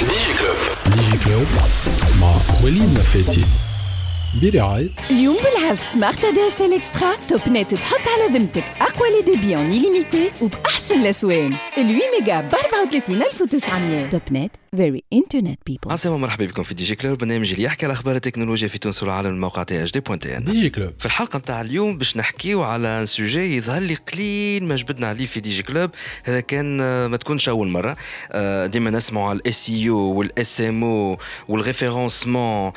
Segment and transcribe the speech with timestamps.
[0.00, 0.56] ديجي كلوب
[0.96, 1.46] ديجي كلوب
[2.20, 3.44] مع وليد نفاتي
[4.39, 7.15] برعاية اليوم بالعرض سمارت ادي اس ال إكسترا.
[7.27, 8.63] توب نت تحط على ذمتك.
[8.81, 11.53] أقوى لي ديبي اون ليميتي وبأحسن الأسوان.
[11.53, 16.83] ال 8 ميجا ب 34900 توب نت فيري انترنت بيبل عسلامة مرحبا بكم في دي
[16.83, 17.17] جي كلوب.
[17.17, 20.37] برنامج اللي يحكي على أخبار التكنولوجيا في تونس والعالم الموقع تي اش دي بوان تي
[20.37, 20.43] إن.
[20.43, 20.93] ديجي كلوب.
[20.99, 25.25] في الحلقة نتاع اليوم باش نحكيو على ان سوجي يظهر لي قليل ما جبدنا عليه
[25.25, 25.89] في دي جي كلوب.
[26.23, 27.97] هذا كان آه، ما تكونش أول مرة.
[28.31, 32.71] آه، ديما نسمعوا على الاس اي أو والاس ام أو والريفيرونسمون.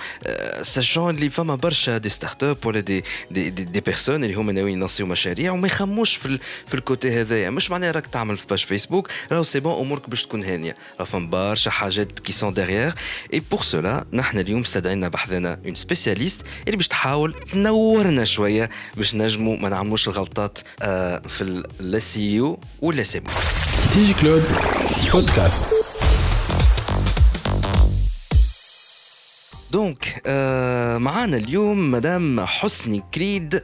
[0.62, 4.52] ساشون اللي فما برشا دي ستارت اب ولا دي دي, دي, دي بيرسون اللي هما
[4.52, 7.50] ناويين ينصيو مشاريع وما يخموش في ال في الكوتي هذايا.
[7.50, 10.76] مش معناها راك تعمل في باج فيسبوك راهو سي بون أمورك باش تكون هانية.
[11.00, 12.94] راه فما برشا حاجات كي سون ديغيير
[13.34, 19.14] اي بور سولا نحن اليوم استدعينا بحثنا اون سبيسياليست اللي باش تحاول تنورنا شوية باش
[19.14, 23.22] نجموا ما نعملوش الغلطات آه، في الاس إي أو والاس ام
[23.94, 24.42] ديجي كلوب
[25.12, 25.83] بودكاست
[29.73, 33.63] دونك آه معانا اليوم مدام حسني كريد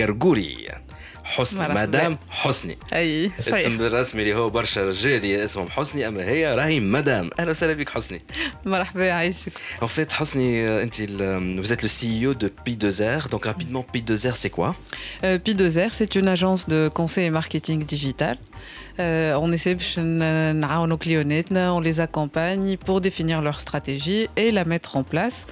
[0.00, 0.56] قرقوري
[1.24, 1.82] حسني مرحبا.
[1.82, 6.80] مدام حسني اي صحيح اسم الرسمي اللي هو برشا رجال اسمهم حسني اما هي راهي
[6.80, 8.22] مدام اهلا وسهلا بك حسني
[8.66, 13.28] مرحبا يعيشك En fait, Hosni, euh, انت ال- vous êtes le CEO de P2R.
[13.32, 14.74] Donc rapidement, P2R, c'est quoi
[15.24, 18.36] Euh, P2R c'est une agence de conseil et marketing digital
[18.99, 19.81] Euh, on essaie de
[20.97, 25.47] clients, on les accompagne pour définir leur stratégie et la mettre en place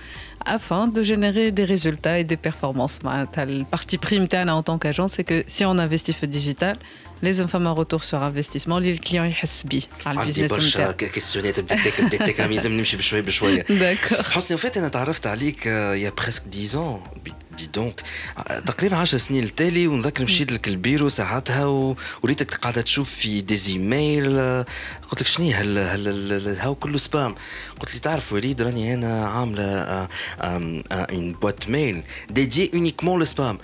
[0.45, 2.99] afin de générer des résultats et des performances.
[3.03, 6.77] Bah, le parti prime en tant qu'agent, c'est que si on investit au digital,
[7.21, 8.71] لازم فما retour sur investissement.
[8.71, 12.97] اللي الكليون يحس بيه على عندي البيزنس برشا كيستيونات بديت تاكل بديت تاكل لازم نمشي
[12.97, 17.31] بشوي بشويه داكور حسني وفات أنا تعرفت عليك يا بريسك 10 ans.
[17.59, 18.01] دي دونك
[18.65, 21.65] تقريبا 10 سنين التالي ونذكر مشيت لك البيرو ساعتها
[22.23, 24.65] وليتك قاعدة تشوف في دي ايميل آه،
[25.09, 27.35] قلت لك شنو هل هل هاو كله سبام
[27.79, 30.07] قلت لي تعرف وليد راني أنا عامله
[30.41, 33.57] اون بوات ميل ديدي اونيكمون للسبام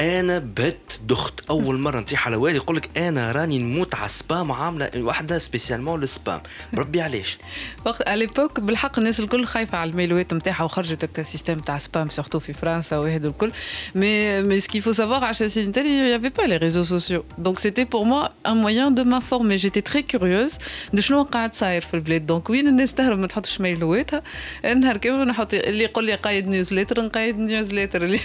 [0.00, 2.00] أنا بت دخت أول مرة.
[2.00, 6.40] نطيح على والي يقول لك أنا راني نموت على السبام عاملة واحدة سبيسيالمون للسبام.
[6.72, 7.38] بربي علاش؟
[7.86, 12.08] وقت à l'époque بالحق الناس الكل خايفة على الميلوات نتاعها وخرجت هكا سيستم تاع سبام
[12.08, 13.52] سورتو في فرنسا وهذا الكل.
[13.94, 17.24] مي مي سكي فو سافوار عشان سنين تالي il y avait pas les réseaux sociaux.
[17.38, 19.58] Donc c'était pour moi un moyen de m'informer.
[19.58, 20.58] J'étais très curieuse
[20.96, 22.26] de شنو قاعد صاير في البلاد.
[22.26, 24.22] دونك وين الناس تهرب؟ ما تحطش ميلواتها.
[24.64, 28.18] نهار كامل نحط اللي يقول لي قايد نيوزليتر نقايد نيوزليتر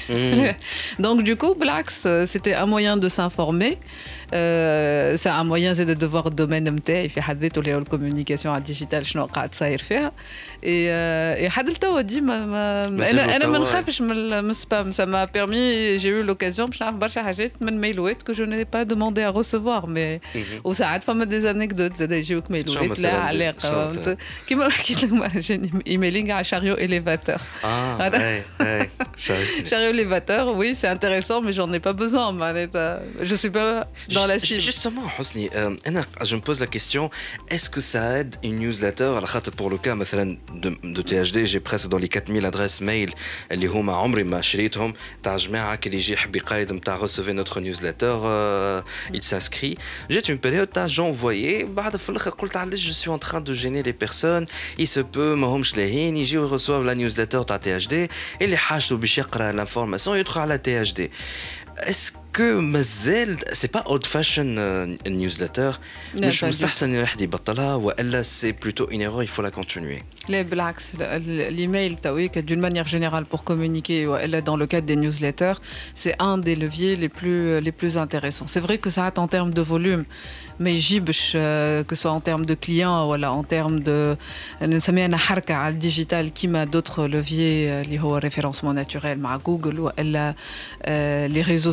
[1.00, 3.78] دونك coup Blax, euh, c'était un moyen de s'informer.
[4.35, 8.55] آه، c'est un moyen زاد de voir الدومين نتاعي في حد ذاته اللي هو الكوميونيكاسيون
[8.55, 10.13] على الديجيتال شنو قاعد صاير فيها
[10.65, 14.51] اي آه، حد لتوا ديما ما مازال انا انا ما توا- نخافش من ال- من
[14.51, 18.43] السبام ça m'a permis j'ai eu l'occasion باش نعرف برشا حاجات من ميلوات que je
[18.43, 23.11] n'ai pas demandé à recevoir mais وساعات فما دي انكدوت زاد يجيوك ميلوات مثلاً؟ لا
[23.11, 23.57] شنو علاقه
[23.89, 28.91] مثلاً؟ فهمت؟ كيما حكيت لك مرة جاني ايميلينغ على شاريو اليفاتور اه هذا- اي اي
[29.17, 29.69] شايف.
[29.71, 31.93] Chariot élévateur, oui, c'est intéressant, mais j'en ai pas
[34.17, 34.17] besoin.
[34.17, 34.17] Manetta.
[34.17, 34.61] Je suis pas dans la Just- cible.
[34.61, 37.11] Justement, Hosni, euh, أنا- je me pose la question
[37.49, 41.45] est-ce que ça aide une newsletter على خاطر pour le cas مثلا de, de THD
[41.47, 43.15] j'ai presque dans les 4000 adresses mail
[43.53, 48.17] اللي هما عمري ما شريتهم تاع جماعة اللي يجي يحب يقايد نتاع recevez notre newsletter
[48.25, 48.83] euh,
[49.15, 49.75] il s'inscrit
[50.11, 53.55] j'ai une période تاع j'envoyais بعد في الآخر قلت علاش je suis en train de
[53.55, 54.47] gêner les personnes
[54.79, 57.93] il se peut ما همش لاهين يجيو يرسووا la newsletter تاع THD
[58.43, 61.01] اللي حاجته باش يقرا l'information يدخل على THD
[61.91, 64.55] est-ce que مازال سي با اولد فاشن
[65.07, 65.79] نيوزلتر
[66.15, 69.51] لا، مش pas du مستحسن الواحد يبطلها والا سي بلوتو اون ايرور il faut la
[69.61, 74.43] continuer Les بالعكس ال- ال- l'email تاوي que d'une manière générale pour communiquer ou elle,
[74.43, 75.59] dans le cadre des newsletters
[75.95, 79.29] c'est un des leviers les plus les plus intéressants c'est vrai que ça a en
[79.29, 80.05] termes de volume
[80.61, 84.17] mais يجي باش euh, que ce soit en termes de clients voilà en termes de
[84.63, 87.29] نسميها أنا حركة على الديجيتال كيما d'autres leviers
[87.69, 90.85] euh, اللي هو référencement naturel مع جوجل والا euh,
[91.35, 91.73] les réseaux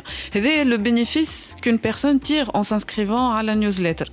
[0.01, 0.41] bien.
[0.41, 4.05] C'est le bénéfice qu'une personne tire en s'inscrivant à la newsletter.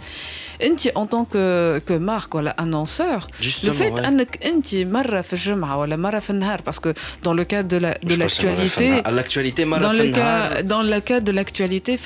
[0.94, 4.06] En tant que, que marque ou annonceur, Justement, le fait ouais.
[4.52, 4.84] enti
[6.64, 9.92] parce que dans le cas de la de l'actualité dans
[10.64, 11.96] dans le cas de l'actualité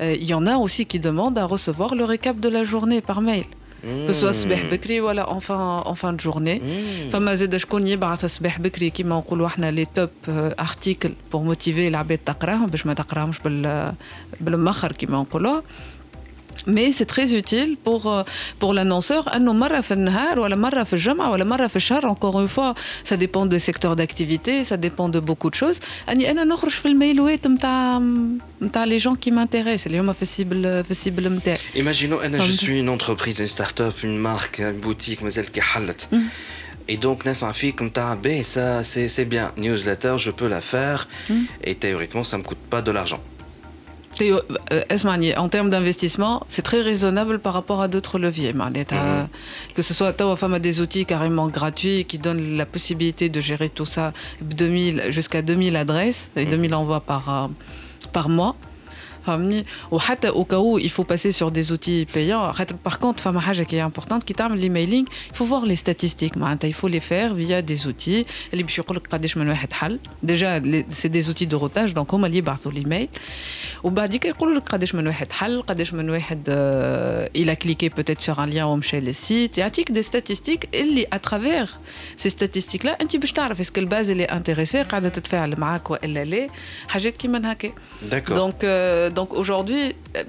[0.00, 3.00] euh, il y en a aussi qui demandent à recevoir le récap de la journée
[3.00, 3.44] par mail.
[4.20, 6.60] Soit الصباح بكري ولا en fin en fin de journée.
[7.12, 12.18] فما زاد شكون يبعث الصباح بكري كيما نقولوا إحنا لي توب ارتيكل بور موتيفي العباد
[12.18, 13.92] تقراهم باش ما تقراهمش بال
[14.40, 15.60] بالمخر كيما نقولوا
[16.66, 18.22] mais c'est très utile pour, euh,
[18.58, 19.28] pour l'annonceur.
[22.04, 22.74] Encore une fois,
[23.04, 25.80] ça dépend des secteurs d'activité, ça dépend de beaucoup de choses.
[28.86, 30.14] Les gens qui m'intéressent, les gens
[31.74, 36.08] Imaginons, je suis une entreprise, une start-up, une marque, une boutique, Mazel Kahalat.
[36.10, 36.18] Mm.
[36.86, 41.34] Et donc, Nasma comme t'as ben, ça c'est bien, newsletter, je peux la faire, mm.
[41.64, 43.22] et théoriquement, ça ne me coûte pas de l'argent.
[44.14, 44.40] Théo,
[44.72, 44.82] euh,
[45.36, 48.52] en termes d'investissement, c'est très raisonnable par rapport à d'autres leviers.
[48.52, 49.28] Mmh.
[49.74, 53.40] Que ce soit Tao femme a des outils carrément gratuits qui donnent la possibilité de
[53.40, 54.12] gérer tout ça
[55.08, 56.50] jusqu'à 2000 adresses et mm.
[56.50, 57.48] 2000 envois par, euh,
[58.12, 58.56] par mois
[60.34, 65.66] au cas où il faut passer sur des outils payants, par contre, il faut voir
[65.66, 66.34] les statistiques.
[66.62, 68.26] Il faut les faire via des outils.
[70.22, 70.60] Déjà,
[70.90, 72.28] c'est des outils de rotage, donc on va
[72.70, 73.08] l'email.
[73.84, 74.06] Bah,
[76.48, 79.56] euh, il a cliqué peut-être sur un lien chez site.
[79.56, 80.68] Il a des statistiques
[81.10, 81.80] à travers
[82.16, 83.26] ces statistiques-là, un petit peu
[89.17, 89.83] donc aujourd'hui,
[90.17, 90.23] euh,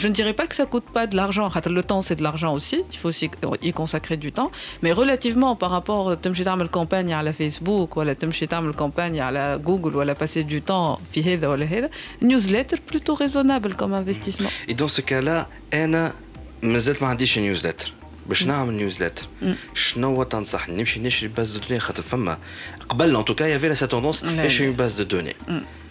[0.00, 1.46] je ne dirais pas que ça coûte pas de l'argent.
[1.80, 2.78] Le temps, c'est de l'argent aussi.
[2.92, 3.26] Il faut aussi
[3.70, 4.50] y consacrer du temps.
[4.82, 9.60] Mais relativement par rapport à تمشي تعمل campagne على فيسبوك ولا تمشي تعمل campagne على
[9.64, 11.90] جوجل ولا passer du temps في هذا ولا هذا
[12.24, 14.50] newsletter plutôt raisonnable comme investissement.
[14.68, 16.12] Et dans ce cas-là, انا
[16.62, 17.92] مازلت ما عنديش نيوزلتر
[18.26, 19.28] باش نعمل نيوزلتر
[19.74, 22.38] شنو تنصحني نمشي نشري باز دو دوني خاطر فما
[22.88, 24.70] قبل ان توكا يافي لا سا توندونس لا، نشري لا.
[24.70, 25.34] اون باز دو دوني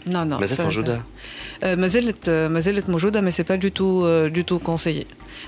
[0.08, 0.40] Non, non.
[0.40, 1.02] مازالت ça- موجوده
[1.64, 5.06] Euh, ما زالت ما زالت موجودة mais c'est pas du tout euh, du tout conseillé.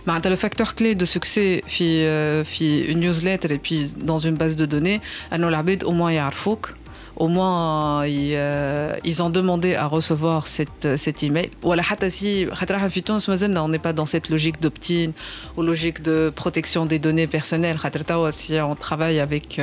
[0.07, 4.35] معناتها le facteur clé de succès في euh, في une newsletter et puis dans une
[4.35, 5.01] base de données
[5.33, 6.73] أنه العباد au moins يعرفوك
[7.19, 12.53] au moins ils, euh, ils ont demandé à recevoir cette, cet email ولا حتى si
[12.53, 15.11] خاطر احنا في تونس مازلنا on n'est pas dans cette logique d'opt-in
[15.57, 19.61] ou logique de protection des données personnelles خاطر توا si on travaille avec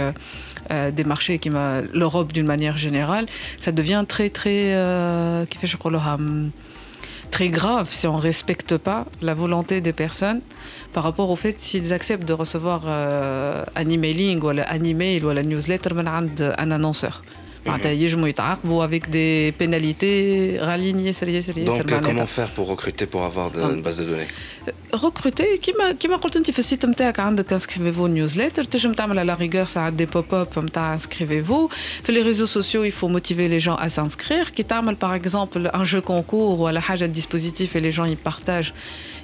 [0.71, 1.49] Euh, des marchés, qui
[1.93, 3.25] l'Europe d'une manière générale,
[3.59, 5.91] ça devient très très euh, qui fait je crois
[7.31, 10.41] très grave si on ne respecte pas la volonté des personnes
[10.93, 15.29] par rapport au fait s'ils acceptent de recevoir euh, un emailing ou un email ou
[15.29, 15.91] la newsletter
[16.57, 17.21] un annonceur.
[17.69, 21.11] Ah, avec des pénalités ralignées.
[21.65, 23.71] Donc, comment faire pour recruter, pour avoir de, ah.
[23.73, 24.27] une base de données
[24.67, 26.07] euh, Recruter, qui m'a dit
[26.51, 27.13] que si tu as
[27.51, 31.69] inscrivez-vous aux newsletters, tu as à la rigueur, ça a des pop-up, inscrivez-vous.
[32.07, 34.53] Les réseaux sociaux, il faut motiver les gens à s'inscrire.
[34.53, 38.15] Qui par exemple un jeu concours ou à la hajj dispositif et les gens y
[38.15, 38.73] partagent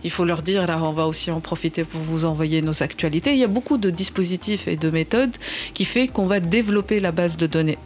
[0.04, 3.32] il faut leur dire, là, on va aussi en profiter pour vous envoyer nos actualités.
[3.34, 5.36] Il y a beaucoup de dispositifs et de méthodes
[5.74, 7.78] qui fait qu'on va développer la base de données.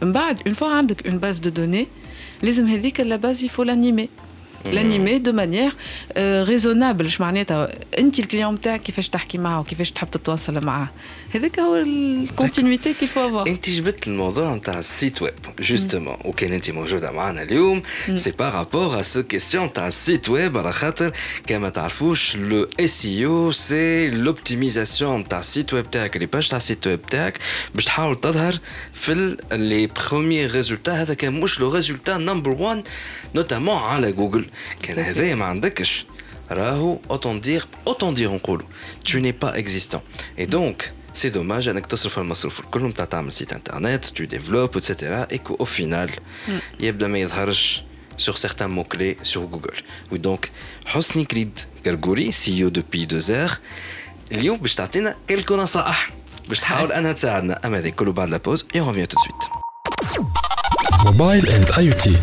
[0.44, 1.88] Une fois hein, une base de données,
[2.42, 2.60] les
[3.04, 4.10] la base, il faut l'animer.
[4.64, 5.72] L'animer de manière
[6.16, 7.04] euh, raisonnable.
[7.06, 7.68] اش معناتها
[7.98, 10.90] انت الكليون نتاعك كيفاش تحكي معه؟ وكيفاش تحب تتواصل معه
[11.34, 17.10] هذاك هو الكونتينيتي كيف افوار انت جبت الموضوع نتاع السيت ويب جوستومون وكان انت موجودة
[17.10, 17.82] معنا اليوم.
[18.14, 21.12] سي بارابور ا سو كيستيون تاع السيت ويب على خاطر
[21.46, 26.56] كما تعرفوش لو اس اي أو سي لوبتيميزاسيون تاع السيت ويب تاعك لي باج تاع
[26.56, 27.38] السيت ويب تاعك
[27.74, 28.58] باش تحاول تظهر
[28.97, 32.87] في لي بروميي ريزولتا هذا كان مش لو ريزولتا نمبر 1
[33.35, 34.45] نوتامون على جوجل
[34.81, 36.05] كان هذايا ما عندكش
[36.51, 38.67] راهو autant dire autant dire نقولوا
[39.09, 40.01] tu n'es pas existant
[40.37, 44.91] et donc c'est dommage انك تصرف المصروف الكل نتاع تعمل سيت انترنت tu développes etc
[45.33, 46.09] et qu'au final
[46.79, 47.83] يبدا ما يظهرش
[48.17, 49.77] sur certains mots clés sur Google
[50.11, 50.47] oui donc
[50.85, 53.57] حسني كريد كرغوري سي او depuis deux heures
[54.31, 56.09] اليوم باش تعطينا quelques نصائح
[56.49, 59.23] باش تحاول انها تساعدنا اما هذه كله بعد لا بوز et on revient tout de
[59.25, 59.63] suite
[61.05, 62.15] موبايل اند اي تي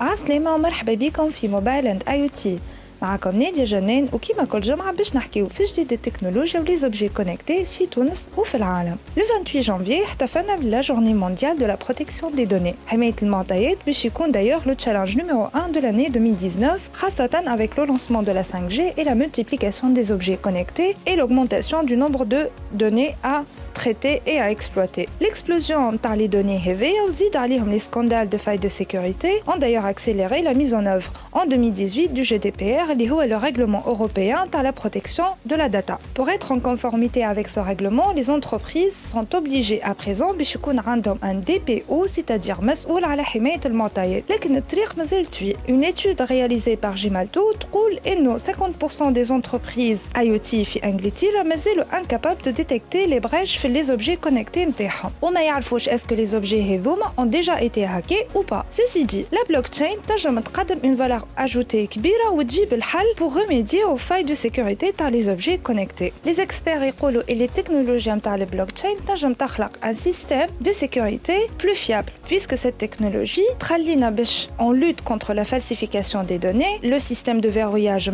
[0.00, 2.58] عسلامة ومرحبا بكم في موبايل اند اي تي
[3.02, 7.86] معكم نادية جنان وكيما كل جمعة باش نحكيو في جديد التكنولوجيا ولي زوبجي كونكتي في
[7.86, 8.96] تونس وفي العالم.
[9.16, 12.74] لو 28 جانفي احتفلنا بلا جورني مونديال دو لا بروتيكسيون دي دوني.
[12.86, 17.86] حماية المعطيات باش يكون دايوغ لو تشالنج نيميرو 1 de l'année 2019 خاصة avec le
[17.86, 22.48] lancement de la 5G et la multiplication des objets connectés et l'augmentation du nombre de
[22.72, 23.36] données à
[23.74, 25.08] traiter et à exploiter.
[25.20, 27.24] L'explosion de les données et aussi
[27.66, 32.12] les scandales de failles de sécurité ont d'ailleurs accéléré la mise en œuvre en 2018
[32.12, 35.98] du GDPR, qui est le règlement européen à la protection de la data.
[36.14, 41.34] Pour être en conformité avec ce règlement, les entreprises sont obligées à présent d'avoir un
[41.34, 44.24] DPO, c'est-à-dire مسؤول على حماية المعطيات.
[44.30, 45.54] لكن الطريق مازال توي.
[45.68, 52.42] Une étude réalisée par Gimalto تقول إنه 50% des entreprises IoT في إنجلترا مازالوا incapables
[52.44, 55.10] de détecter les brèches في les objets connectés نتاعهم.
[55.22, 58.64] وما يعرفوش est-ce que les objets هذوما ont déjà été hackés ou pas.
[58.70, 63.96] Ceci dit, la blockchain تنجم تقدم une valeur ajoutée كبيرة وتجيب الحل pour remédier aux
[63.96, 66.12] failles de sécurité dans les objets connectés.
[66.24, 71.74] Les experts يقولوا et les technologies نتاع البلوكتشين تنجم تخلق un système de sécurité plus
[71.74, 77.40] fiable puisque cette technologie تخلينا باش on lutte contre la falsification des données, le système
[77.40, 78.10] de verrouillage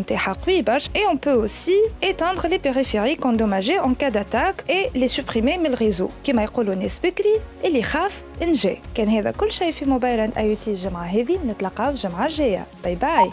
[0.94, 5.73] et on peut aussi éteindre les périphériques endommagés en cas d'attaque et les supprimer من
[5.73, 10.37] الريزو كما يقولوا الناس بكري اللي يخاف انجي كان هذا كل شيء في موبايل اند
[10.37, 11.39] اي تي الجمعة هذه.
[11.47, 12.65] نتلاقاو الجمعة الجاية.
[12.83, 13.31] باي باي.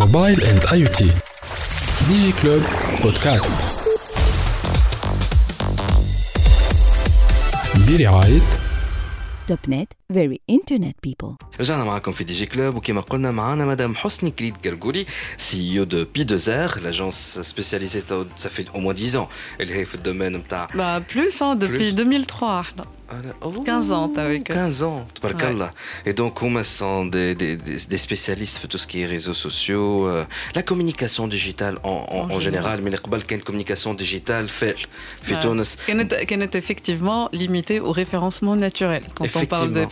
[0.00, 1.10] موبايل اند اي تي.
[2.08, 2.62] ديجي كلوب
[3.02, 3.80] بودكاست
[7.88, 8.40] برعايه
[9.48, 9.92] توب نت.
[10.13, 14.57] very internet people رجعنا معكم في دي جي كلوب وكما قلنا معنا مدام حسني كريد
[14.65, 15.05] قرقوري
[15.37, 18.01] سي او دو بي 2 ار لاجونس سبيسياليزي
[18.37, 19.27] ça fait au moins 10 ans
[19.61, 22.85] اللي هي في الدومين نتاع bah plus hein, depuis 2003 احنا
[23.65, 25.69] 15 ans avec 15 ans, ouais.
[26.05, 30.07] Et donc, on sont des, des, des, spécialistes de tout ce qui est réseaux sociaux,
[30.07, 32.91] euh, la communication digitale en, en, en général, mais
[33.31, 34.75] une communication digitale fait,
[35.23, 36.43] fait ouais.
[36.45, 39.03] est effectivement limitée au référencement naturel.
[39.15, 39.85] Quand on parle de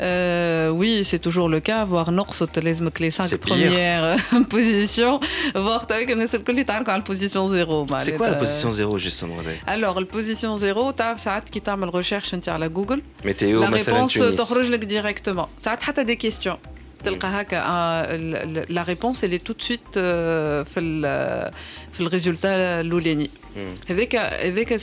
[0.00, 1.84] Euh, oui, c'est toujours le cas.
[1.84, 2.42] Voir Norse,
[2.98, 4.16] les cinq premières
[4.48, 5.20] positions.
[5.54, 6.10] Voir avec
[6.96, 7.86] la position 0.
[7.98, 12.34] C'est quoi la position 0 justement Alors, la position 0, tu as qui t'a recherche
[12.40, 13.02] sur Google.
[13.24, 15.48] Météo, la réponse te directement.
[15.58, 16.58] Ça a des questions.
[18.68, 19.98] La réponse, elle est tout de suite
[21.99, 23.29] le résultat l'ouleni.
[23.89, 24.73] هذاك هذاك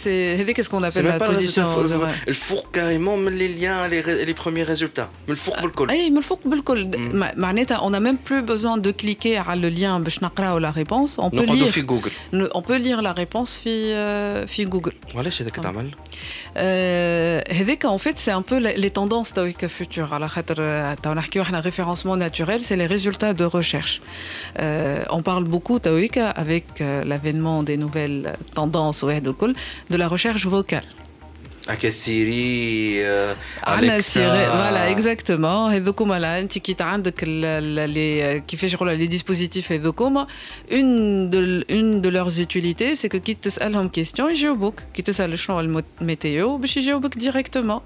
[0.40, 5.62] هذاك سكون ابل لا بوزيسيون الفوق كاريمون من لي ليان لي بروميي ريزولتا من الفوق
[5.62, 6.90] بالكل اي من الفوق بالكل
[7.36, 11.24] معناتها اون même plus besoin de cliquer على لو ليان باش نقراو لا ريبونس on
[11.24, 12.10] peut lire في جوجل
[12.54, 15.90] on peut lire la réponse في في جوجل وعلاش هذاك تعمل
[17.50, 21.62] هذاك en fait c'est un peu les tendances تويك futur على خاطر تو نحكيو احنا
[21.62, 24.00] référencement naturel c'est les résultats de recherche
[25.10, 26.64] on parle beaucoup تويك avec
[27.06, 30.88] l'avènement des nouvelles tendance de la recherche vocale.
[31.68, 32.94] هكا سيري
[34.00, 40.26] سيري فوالا اكزاكتومون هذوكوما انت كي عندك لي كيفاش يقولوا لي ديسبوزيتيف هذوكوما
[40.72, 45.60] اون دو اون دو لورز يوتيليتي سي كو كي تسالهم كيستيون يجاوبوك كي تسال شنو
[45.60, 47.80] الميتيو باش يجاوبك ديريكتومون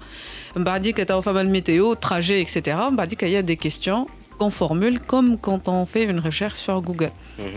[0.55, 4.05] من بعديك تو فما الميتيو تراجي اكسيتيرا من بعديك يا دي كيستيون
[4.41, 7.11] qu'on formule comme quand on fait une recherche sur Google.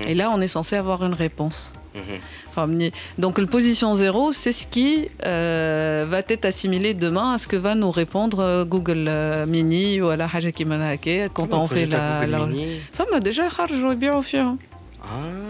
[0.06, 1.73] Et là, on est censé avoir une réponse.
[1.94, 2.90] Mhm.
[3.18, 7.56] Donc, la position 0, c'est ce qui euh, va être assimilé demain à ce que
[7.56, 12.26] va nous répondre euh, Google euh, Mini ou la Haja Kimanake quand on fait la.
[12.26, 12.49] la...
[12.92, 14.56] Femme déjà, je bien au fur.
[15.02, 15.40] Ah.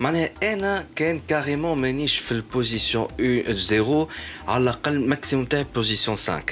[0.00, 3.08] Mais انا كان كاريمون مانيش في البوزيسيون
[3.50, 4.08] 0
[4.48, 6.42] على الاقل ماكسيموم تاعي بوزيسيون 5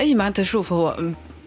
[0.00, 0.96] اي معناتها شوف هو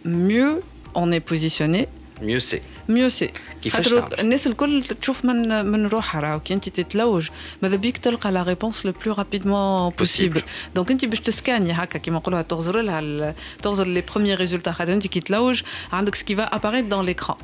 [0.05, 0.63] mieux
[0.94, 1.88] on est positionné
[2.22, 6.40] mieux c'est mieux c'est خاطر الناس الكل تشوف من من روحها راهو.
[6.40, 7.28] كي انت تتلوج
[7.62, 10.42] ماذا بيك تلقى لا ريبونس لو بلو رابيدمون بوسيبل
[10.74, 15.06] دونك انت باش تسكاني هكا كيما نقولوها تغزر لها تغزر لي بروميير ريزولتا خاطر انت
[15.06, 15.62] كي تلوج
[15.92, 17.36] عندك سكي فا اباريت دون ليكران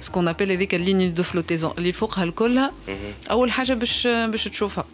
[0.00, 2.72] سكون ابل هذيك الليني دو فلوتيزون اللي فوقها الكلها
[3.30, 4.84] أول حاجة باش باش تشوفها.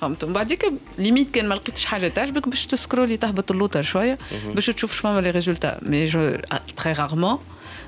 [0.00, 4.18] فهمت؟ من بعديك ليميت كان ما لقيتش حاجة تعجبك باش تسكرولي تهبط اللوتر شوية
[4.54, 6.36] باش تشوف شنو لي ريزولتا مي جو
[6.76, 7.38] تري رارمون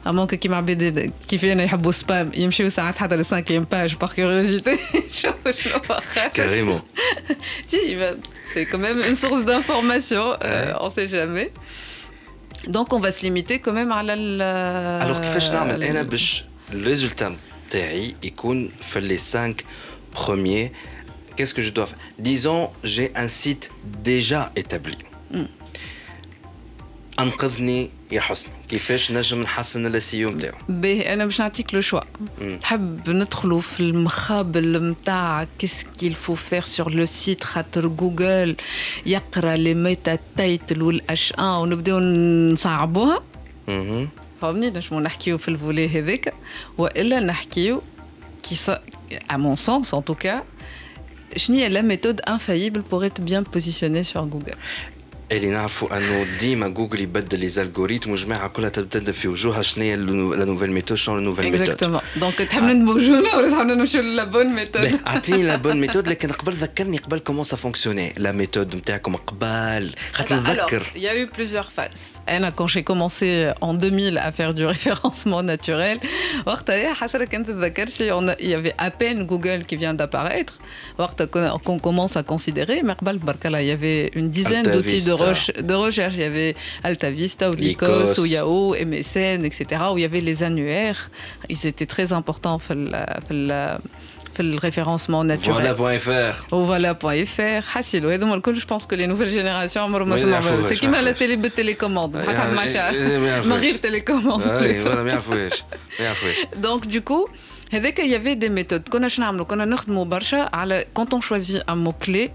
[0.05, 4.77] ممكن كيما عباد كيفاش يحبوا سبام يمشيو ساعات حتى للسانكيام باج باغ كيوريوزيتي
[5.12, 5.81] شوفوا شنو
[6.33, 6.81] كاريمون
[8.53, 11.51] c'est quand même une source d'information, euh, on sait jamais.
[12.67, 14.15] Donc on va se limiter quand même à la.
[15.01, 16.43] Alors كيفاش نعمل انا باش
[16.74, 17.35] الريزولتا
[17.69, 19.65] تاعي يكون في les 5
[20.13, 20.71] premiers
[21.35, 23.71] qu'est-ce que je dois faire Disons j'ai un site
[24.03, 24.97] déjà établi.
[25.31, 25.45] Mm.
[27.19, 32.00] انقذني يا حسني كيفاش نجم نحسن السيو نتاعو باهي انا باش نعطيك لو شوا
[32.62, 38.55] تحب ندخلوا في المخابل نتاع كيس كيل فو فير سور لو سيت خاطر جوجل
[39.05, 43.24] يقرا لي ميتا تايتل والاش ان ونبداو نصعبوها
[44.41, 46.33] فهمني نجمو نحكيو في الفولي هذاك
[46.77, 47.81] والا نحكيو
[48.43, 48.55] كي
[49.29, 50.43] à mon sens en tout cas,
[51.38, 54.55] شنو هي لا ميثود انفايبل pour être bien positionné sur Google
[55.31, 59.95] اللي نعرفوا انه ديما جوجل يبدل لي زالغوريتم وجماعه كلها تبدا في وجوهها شنو هي
[59.95, 64.24] لا نوفيل ميثود شنو لا نوفيل ميثود اكزاكتومون دونك تحب ندمجونا ولا تحب نمشيو لا
[64.24, 68.75] بون ميثود اعطيني لا بون ميثود لكن قبل ذكرني قبل كومون سا فونكسيوني لا ميثود
[68.75, 72.19] نتاعكم قبل خاطر نذكر Il y a eu plusieurs phases.
[72.29, 75.97] انا quand j'ai commencé en 2000 à faire du référencement naturel
[76.45, 80.53] وقتها حسرة كنت تذكرش il y avait à peine Google qui vient d'apparaître
[81.00, 85.15] وقتها qu'on commence à considérer mais قبل برك il y avait une dizaine d'outils de
[85.20, 86.14] de recherche.
[86.14, 90.20] Il y avait Alta Vista, ou Lycos, ou Yahoo, MSN, etc., où il y avait
[90.20, 91.10] les annuaires.
[91.48, 92.76] Ils étaient très importants pour
[94.42, 95.74] le référencement naturel.
[95.76, 96.54] Voilà.fr.
[96.54, 97.76] Ou voilà.fr.
[97.76, 98.02] Hassil.
[98.02, 99.88] je pense que les nouvelles générations,
[100.68, 102.18] c'est qui m'a la télé télécommande?
[103.44, 104.42] Marie télécommande.
[106.56, 107.26] Donc, du coup,
[107.71, 108.88] il y avait des méthodes.
[108.89, 109.03] Quand
[111.13, 112.31] on choisit un mot-clé,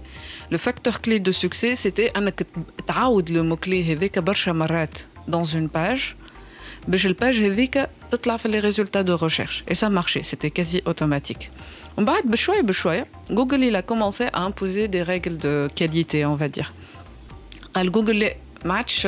[0.49, 3.97] le facteur clé de succès, c'était le mot-clé
[5.27, 6.15] dans une page.
[6.87, 11.49] باش الباج هذيك تطلع في les résultats de recherche et ça marchait c'était quasi automatique
[11.97, 16.35] ومن بعد بشويه بشويه Google il a commencé à imposer des règles de qualité on
[16.35, 16.73] va dire
[17.73, 18.31] قال جوجل
[18.65, 19.05] ما عادش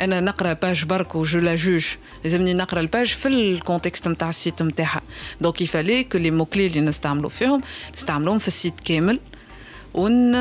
[0.00, 1.86] انا نقرا باج برك وجو لا جوج
[2.24, 5.00] لازمني نقرا الباج في الكونتكست نتاع السيت نتاعها
[5.40, 7.60] دونك يفالي كو لي موكلي اللي نستعملوا فيهم
[7.94, 9.20] نستعملوهم في السيت كامل
[9.94, 10.36] ون...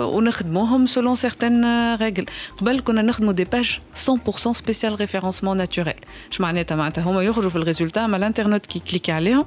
[0.00, 2.26] ونخدموهم سولون سيغتان ريغل
[2.58, 5.94] قبل كنا نخدموا دي باج 100% سبيسيال ريفيرونسمون ناتوريل
[6.32, 9.46] اش معناتها معناتها هما يخرجوا في الريزولتا ما الانترنت كي كليكي عليهم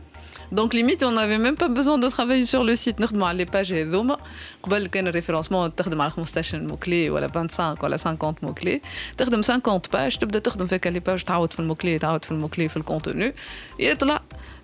[0.52, 3.00] Donc limite, on n'avait même pas besoin de travailler sur le site.
[3.00, 4.16] نخدموا les pages هذوما
[4.62, 8.80] قبل كان الريفيرونسمون تخدم على 15 مو كلي ولا 25 ولا 50 مو كلي
[9.16, 12.76] تخدم 50 باج تبدا تخدم فيك لي باج تعاود في المو-clé تعاود في المو-clé في
[12.76, 13.34] الكونتوني
[13.78, 14.20] يطلع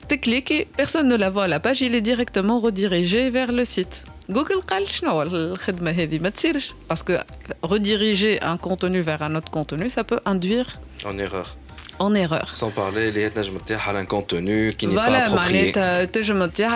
[0.09, 4.61] تكليكي personne ne la voit la page il est directement redirigé vers le site جوجل
[4.61, 7.19] قال شنو الخدمه هذه ما تصيرش باسكو
[7.67, 11.57] rediriger un contenu vers un autre contenu ça peut induire en erreur
[12.00, 12.52] en erreur.
[12.56, 15.72] Sans parler, les à un contenu qui n'est pas approprié.
[15.74, 16.04] Voilà,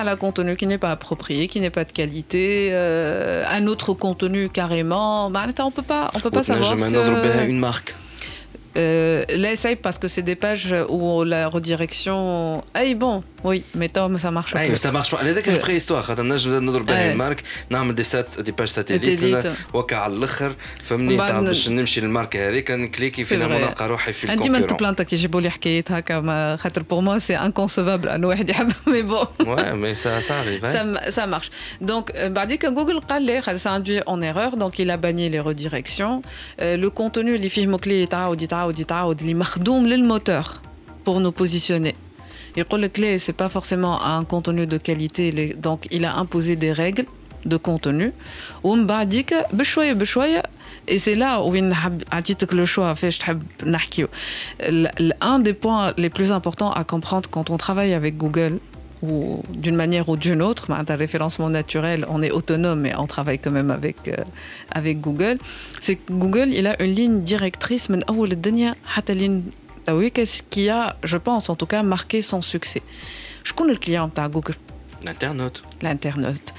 [0.08, 4.50] un contenu qui n'est pas approprié, qui n'est pas de qualité, euh, un autre contenu
[4.50, 5.28] carrément.
[5.28, 6.78] On peut pas, on peut pas savoir.
[6.78, 7.48] Je que...
[7.48, 7.96] une marque.
[8.77, 12.62] Euh, là, essaye parce que c'est des pages où la redirection.
[12.79, 14.77] Eh bon, oui, mais Tom, ça marche pas.
[14.77, 15.23] ça marche pas.
[15.23, 20.12] هذاك البريستوار خاطر نجم نضرب بها المارك نعمل دي سات دي باج ساتيليت وكا على
[20.12, 25.07] الاخر فهمني تاع باش نمشي للماركه هذيك نكليكي فينا نلقى روحي في عندي من بلانتا
[25.12, 29.73] يجيبوا لي حكايات هكا خاطر بور موا سي انكونسيفابل انه واحد يحب مي بون Ouais,
[29.83, 30.62] mais ça, ça arrive.
[30.77, 31.51] Ça, ça marche.
[31.81, 36.23] Donc, بعديك جوجل قال لي ça induit en erreur, donc il a banni les redirections.
[36.59, 40.45] le contenu اللي فيه مو-clé يتعاود يتعاود يتعاود اللي مخدوم للموتور
[41.07, 41.95] pour nous positionner.
[42.57, 46.73] Et le clé, c'est pas forcément un contenu de qualité, donc il a imposé des
[46.73, 47.05] règles
[47.45, 48.12] de contenu.
[50.88, 51.73] Et c'est là où il
[52.11, 53.11] a dit que le choix fait
[55.21, 58.59] Un des points les plus importants à comprendre quand on travaille avec Google,
[59.02, 63.40] ou d'une manière ou d'une autre, un référencement naturel, on est autonome, mais on travaille
[63.40, 64.16] quand même avec, euh,
[64.72, 65.38] avec Google,
[65.80, 68.00] c'est que Google, il a une ligne directrice, mais
[69.14, 69.42] ligne
[70.26, 72.82] ce qui a, je pense en tout cas, marqué son succès.
[73.44, 74.56] Je connais le client par Google.
[75.04, 75.64] L'internaute.
[75.82, 76.54] L'internaute.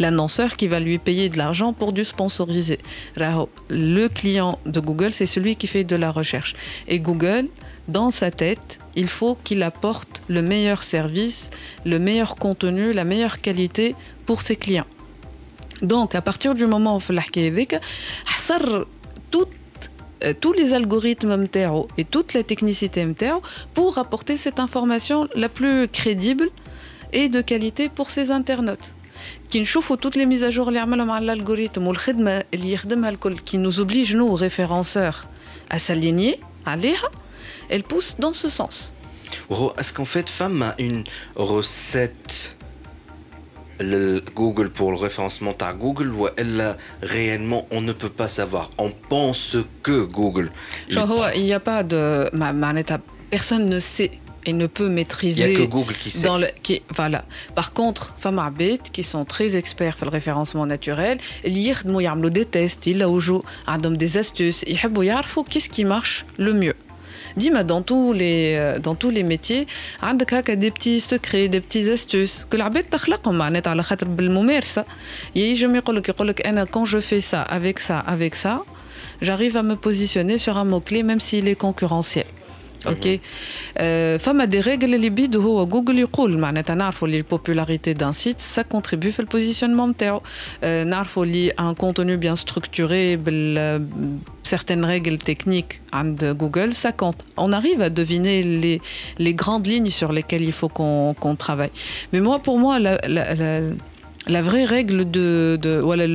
[0.00, 2.78] L'annonceur qui va lui payer de l'argent pour du sponsoriser.
[3.16, 6.54] Le client de Google, c'est celui qui fait de la recherche.
[6.88, 7.46] Et Google,
[7.88, 11.50] dans sa tête, il faut qu'il apporte le meilleur service,
[11.84, 13.94] le meilleur contenu, la meilleure qualité
[14.26, 14.86] pour ses clients.
[15.82, 17.00] Donc, à partir du moment où
[19.30, 19.46] tout
[20.24, 23.42] euh, tous les algorithmes MTERO et toute la technicité MTERO
[23.74, 26.50] pour apporter cette information la plus crédible
[27.12, 28.94] et de qualité pour ces internautes.
[29.48, 29.66] Qui nous
[29.96, 31.98] toutes les mises à jour l'algorithme ou le
[33.42, 35.26] qui nous oblige, nous, référenceurs,
[35.70, 36.40] à s'aligner,
[36.76, 37.10] lire,
[37.68, 38.92] elle pousse dans ce sens.
[39.78, 41.04] est-ce qu'en fait femme a une
[41.36, 42.56] recette?
[43.80, 48.70] Le Google pour le référencement à Google ou elle réellement on ne peut pas savoir
[48.78, 50.52] on pense que Google
[51.34, 52.30] il n'y a pas de
[53.30, 54.12] personne ne sait
[54.44, 55.44] et ne peut maîtriser.
[55.44, 56.26] Il n'y a que Google qui sait.
[56.26, 57.24] Dans le, qui, voilà.
[57.54, 62.44] Par contre, femmes Abed, qui sont très experts dans le référencement naturel, ils font des
[62.44, 64.92] tests, ils ont des astuces, ils savent
[65.48, 66.74] qu'est-ce qui marche le mieux?
[67.37, 69.67] Dis-moi, dans tous les euh, dans tous les métiers,
[70.01, 74.85] عندك des petits secrets, des petites astuces que العباد تخلقهم معناتها على خاطر بالممارسة.
[75.35, 78.63] يجي يقول لك يقول لك أنا quand je fais ça avec ça avec ça,
[79.21, 82.25] j'arrive à me positionner sur un mot clé même s'il est concurrentiel.
[82.87, 83.19] اوكي
[84.19, 88.61] فما دي ريغل اللي بيدو هو جوجل يقول معناتها نعرفوا اللي البوبولاريتي دان سيت سا
[88.61, 90.21] كونتريبيو في البوزيشنمون نتاعو
[90.63, 93.87] نعرفوا اللي ان كونتوني بيان ستركتوري بال
[94.55, 95.73] certaines règles techniques
[96.21, 97.19] de Google, ça compte.
[97.45, 98.77] On arrive à deviner les,
[99.25, 101.73] les grandes lignes sur lesquelles il faut qu'on qu travaille.
[102.13, 103.51] Mais moi, pour moi, la, la, la,
[104.35, 105.27] la vraie règle de,
[105.65, 106.05] de voilà,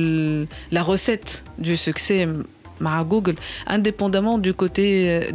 [0.77, 2.27] la recette du succès
[2.83, 3.35] à Google,
[3.67, 4.85] indépendamment du côté,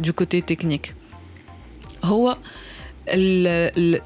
[0.05, 0.87] du côté technique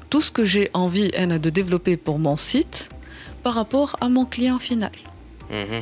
[0.09, 2.89] tout ce que j'ai envie de développer pour mon site
[3.43, 4.91] par rapport à mon client final.
[5.49, 5.81] Mm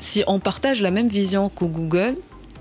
[0.00, 2.16] si on partage la même vision que Google,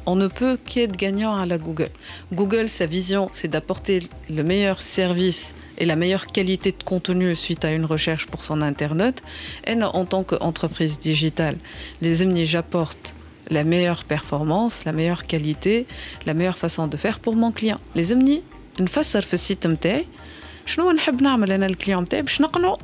[0.08, 1.90] on ne peut qu'être gagnant à la Google.
[2.34, 7.66] Google, sa vision, c'est d'apporter le meilleur service et la meilleure qualité de contenu suite
[7.66, 9.22] à une recherche pour son Internet.
[9.68, 11.58] Et en tant qu'entreprise digitale,
[12.02, 13.14] les amis, j'apporte
[13.51, 15.87] la meilleure performance, la meilleure qualité,
[16.27, 17.81] la meilleure façon de faire pour mon client.
[17.95, 18.43] Les amis,
[18.81, 20.07] نفسر في السيت نتاعي
[20.67, 22.77] شنو نحب نعمل انا الكليون نتاعي باش نقنعه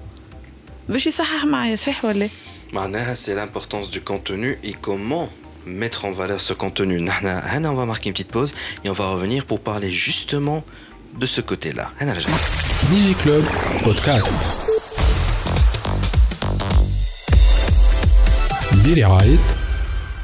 [0.88, 2.28] باش يصحح معايا صحيح ولا
[2.72, 5.28] معناها c'est l'importance du contenu et comment
[5.66, 6.96] mettre en valeur ce contenu.
[7.08, 8.54] Hana, on va marquer une petite pause
[8.84, 10.64] et on va revenir pour parler justement
[11.22, 11.86] de ce côté-là.
[12.90, 13.44] Digi Club
[13.84, 14.34] Podcast.
[18.84, 19.61] برعاية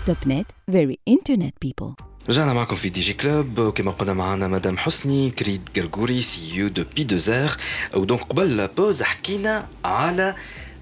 [0.06, 1.94] توب نت فيري انترنت بيبل
[2.30, 3.60] رجعنا معكم في دي جي كلوب.
[3.60, 7.58] وكما قلنا معنا مدام حسني كريد قرقوري سي يو دو بي دو زير
[7.94, 10.36] ودونك قبل لابوز حكينا على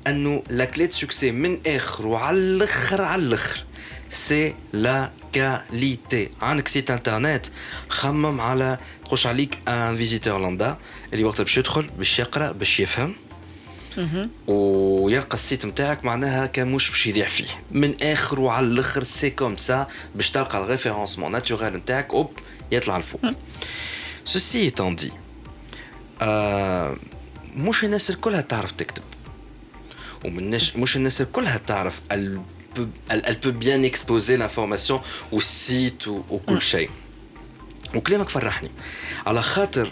[0.07, 3.63] أنه لا كلي سوكسي من آخر وعلى الأخر على الأخر.
[4.09, 7.45] سي لا كاليتي عندك سيت انترنت
[7.89, 10.77] خمم على تخش عليك ان فيزيتور لندا
[11.13, 13.15] اللي وقتها باش يدخل باش يقرأ باش يفهم.
[14.47, 17.47] ويلقى السيت نتاعك معناها كان مش باش يذيع فيه.
[17.71, 22.31] من آخر وعلى الآخر سي كوم سا باش تلقى الريفيرونسمون ناتوريل نتاعك اوب
[22.71, 23.21] يطلع الفوق
[24.25, 25.11] سوسي ايتون دي
[26.21, 26.97] آه
[27.55, 29.03] مش الناس الكلها تعرف تكتب.
[30.25, 32.01] ومنش مش الناس الكلها تعرف.
[32.11, 32.39] Elle
[32.75, 35.01] peut, elle, elle peut bien exposer l'information
[35.33, 36.89] au site وكل شيء.
[37.95, 38.71] وكلامك فرحني.
[39.25, 39.91] على خاطر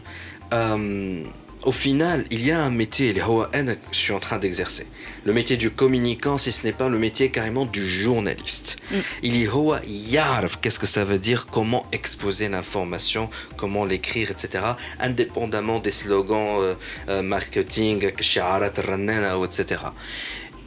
[1.65, 3.19] au final, il y a un métier, que
[3.91, 4.85] je suis en train d'exercer.
[5.25, 8.77] Le métier du communicant, si ce n'est pas le métier carrément du journaliste.
[8.91, 8.95] Mm.
[9.23, 14.63] Il y a qu'est-ce que ça veut dire, comment exposer l'information, comment l'écrire, etc.
[14.99, 16.75] Indépendamment des slogans euh,
[17.09, 18.05] euh, marketing,
[19.43, 19.81] etc.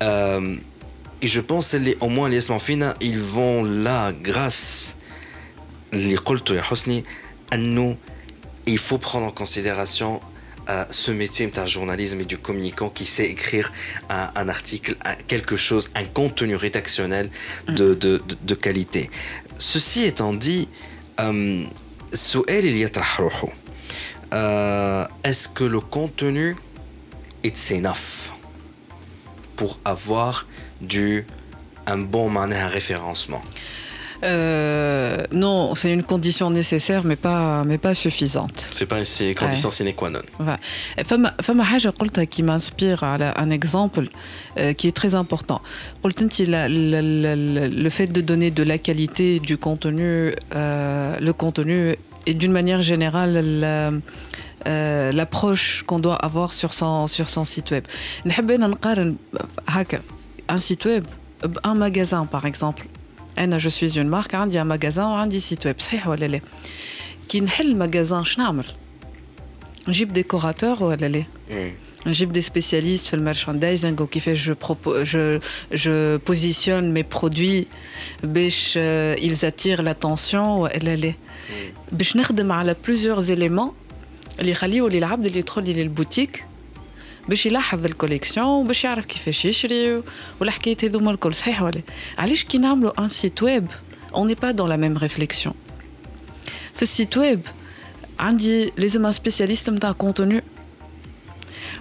[0.02, 0.56] Euh,
[1.22, 2.50] et je pense au moins les
[3.00, 4.96] ils vont là grâce
[5.92, 7.96] à nous
[8.68, 10.20] il faut prendre en considération
[10.90, 13.72] ce métier d'un journalisme et du communicant qui sait écrire
[14.10, 17.30] un, un article, quelque chose, un contenu rédactionnel
[17.68, 17.94] de, mm.
[17.94, 19.10] de, de, qualité.
[19.58, 20.68] Ceci étant dit,
[21.20, 21.64] euh,
[24.32, 26.56] euh, est-ce que le contenu
[27.42, 28.34] est enough
[29.56, 30.46] pour avoir
[30.80, 31.26] du
[31.86, 33.40] un bon un référencement?
[34.24, 38.68] Euh, non, c'est une condition nécessaire, mais pas, mais pas suffisante.
[38.72, 40.20] C'est pas une condition sine qua non.
[41.06, 41.30] Femme
[42.28, 44.08] qui m'inspire un exemple
[44.58, 45.62] euh, qui est très important.
[46.04, 52.82] Le fait de donner de la qualité du contenu, euh, le contenu et d'une manière
[52.82, 54.02] générale
[54.64, 57.84] l'approche qu'on doit avoir sur son, sur son site web.
[60.50, 61.06] Un site web,
[61.62, 62.86] un magasin par exemple,
[63.58, 66.42] je suis une marque, hein, un magasin, un site web, c'est vrai
[67.28, 68.30] Qui le magasin, je
[69.86, 70.82] J'ai des décorateurs,
[72.06, 73.96] j'ai des spécialistes, le merchandising,
[74.34, 77.68] je, positionne mes produits,
[78.76, 82.22] euh, ils attirent l'attention, je n'ai
[82.74, 83.74] plusieurs éléments,
[84.40, 86.44] les khalil ou les labs, les les boutiques.
[87.29, 90.03] باش يلاحظ الكوليكسيون وباش يعرف كيفاش يشري
[90.39, 91.81] والحكايه هذوما الكل صحيح ولا
[92.17, 93.67] علاش كي نعملوا ان سيت ويب
[94.15, 95.55] اون ني با دون لا ميم ريفليكسيون
[96.73, 97.41] في السيت ويب
[98.19, 100.41] عندي لازم un spécialiste نتاع contenu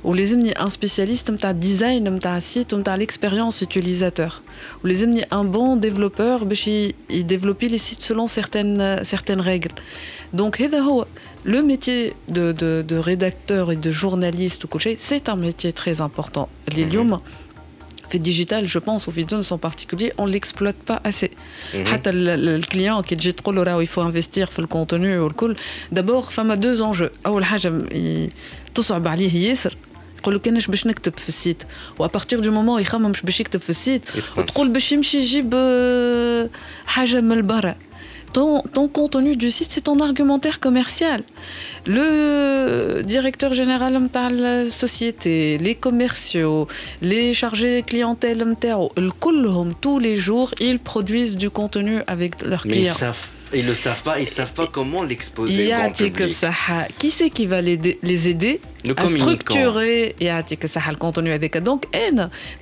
[0.05, 4.33] ولازمني un spécialiste نتاع design نتاع site ونتاع l'expérience utilisateur
[4.85, 6.71] ولازمني un bon développeur باش
[7.11, 9.75] يديفلوبي les sites selon certaines certaines règles
[10.37, 11.07] donc هذا هو
[11.45, 16.01] le métier de, de, de rédacteur et de journaliste ou coach, c'est un métier très
[16.01, 16.49] important.
[16.77, 17.19] Les mm
[18.13, 21.31] fait digital, je pense, ou Vidons en particulier, on l'exploite pas assez.
[21.31, 22.13] Mm -hmm.
[22.47, 25.37] le, client qui dit trop là où il faut investir dans le contenu ou le
[25.41, 25.53] cool.
[25.97, 27.13] D'abord, femme a deux enjeux.
[30.27, 31.63] أول حاجة تصعب عليه ياسر يقول له كانش باش نكتب في السيت
[31.99, 34.03] وابارتيغ دو مومون يخمم باش يكتب في السيت
[34.37, 35.55] وتقول باش يمشي يجيب
[36.87, 37.75] حاجه من البرا
[38.33, 41.23] ton, ton contenu du site, c'est ton argumentaire commercial.
[41.87, 46.69] Le directeur général de la société, les commerciaux,
[47.03, 48.41] les chargés clientèle,
[49.81, 52.95] tous les jours, ils produisent du contenu avec leurs clients.
[53.01, 56.28] Ils ne le savent pas, ils ne savent pas comment l'exposer au grand public.
[56.98, 60.16] Qui c'est qui va les, les aider le à structurer?
[60.20, 61.32] Le contenu
[61.62, 61.86] Donc,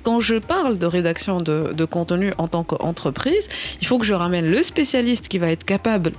[0.02, 3.48] quand je parle de rédaction de, de contenu en tant qu'entreprise,
[3.80, 6.12] il faut que je ramène le spécialiste qui va être capable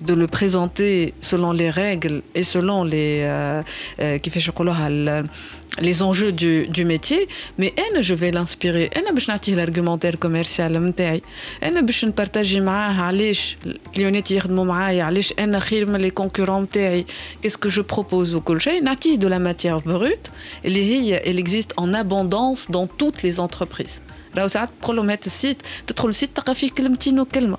[0.00, 3.62] de le présenter selon les règles et selon les euh,
[4.00, 5.22] euh,
[5.80, 10.72] les enjeux du, du métier mais elle je vais l'inspirer elle باش نعطيه l'argumentaire commercial
[10.72, 11.22] نتاعي
[11.62, 17.06] انا باش نبارطاجي معاه علاش الكليونات يخدموا معايا علاش انا خير من لي كونكورون نتاعي
[17.42, 20.30] qu'est-ce que je propose وكل شيء نعطيه de la matière brute
[20.64, 24.00] اللي هي elle existe en abondance dans toutes les entreprises
[24.36, 27.58] راهو ساعات تدخل لهم هات السيت تدخل السيت تلقى فيه كلمتين وكلمه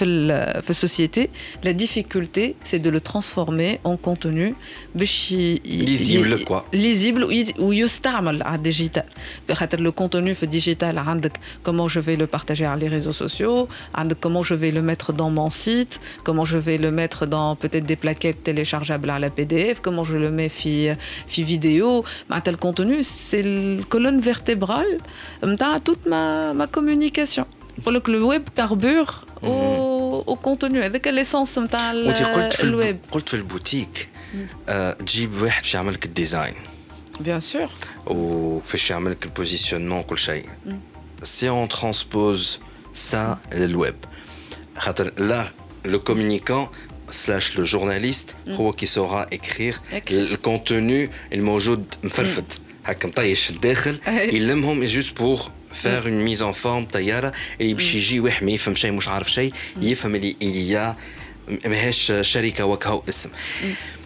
[0.00, 1.30] dans la société.
[1.64, 4.54] La difficulté, c'est de le transformer en contenu
[4.94, 6.64] lisible quoi.
[6.72, 7.24] Lisible
[7.58, 9.06] ou يستعمل à digital.
[9.78, 11.00] Le contenu digital,
[11.62, 13.68] comment je vais le partager sur les réseaux sociaux,
[14.20, 17.86] comment je vais le mettre dans mon site, comment je vais le mettre dans peut-être
[17.86, 20.88] des plaquettes téléchargeables à la PDF, comment je le mets fi
[21.26, 22.04] fi vidéo.
[22.30, 24.98] Le contenu, c'est la colonne vertébrale
[25.84, 27.46] toute ma, ma communication.
[27.46, 27.63] Pour que le web
[28.54, 30.22] carbure au, mhm.
[30.26, 30.82] au contenu.
[30.82, 32.96] avec l'essence de le web.
[33.10, 34.08] قلت في البوتيك
[35.06, 36.54] تجيب واحد باش يعمل لك الديزاين.
[37.20, 37.68] Bien sûr.
[38.06, 40.46] وكيفاش يعمل لك البوزيسيونمون كل شيء.
[41.22, 42.60] Si on transpose
[42.94, 43.96] ça le web.
[45.18, 45.44] Là,
[45.84, 46.70] le communicant
[47.10, 52.60] slash le journaliste هو qui saura écrire le contenu الموجود مفلفت.
[52.84, 55.40] هكا مطيش الداخل يلمهم جوست بور
[55.74, 59.32] فير اون ميز اون فورم طياره اللي باش يجي واحد ما يفهم شيء مش عارف
[59.32, 60.94] شيء يفهم اللي اللي
[61.66, 63.30] ماهيش شركه وكهو اسم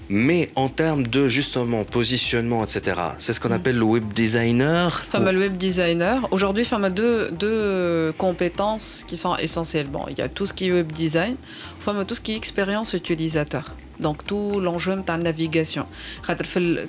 [0.08, 5.02] Mais en termes de justement positionnement, etc., c'est ce qu'on appelle le web designer.
[5.08, 6.28] Enfin, le web designer.
[6.30, 9.88] Aujourd'hui, enfin, deux, deux compétences qui sont essentielles.
[9.88, 11.36] Bon, il y a tout ce qui est web design,
[11.78, 13.64] enfin, tout ce qui est expérience utilisateur.
[14.00, 15.86] Donc tout l'enjeu de la navigation.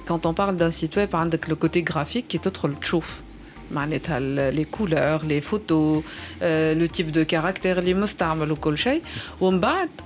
[0.06, 2.76] Quand on parle d'un site web, on a le côté graphique qui est autre le
[2.82, 3.24] chouf.
[3.72, 6.04] les couleurs, les photos,
[6.42, 9.02] euh, le type de caractère, les mustarmes, le colchay.
[9.42, 9.52] Ou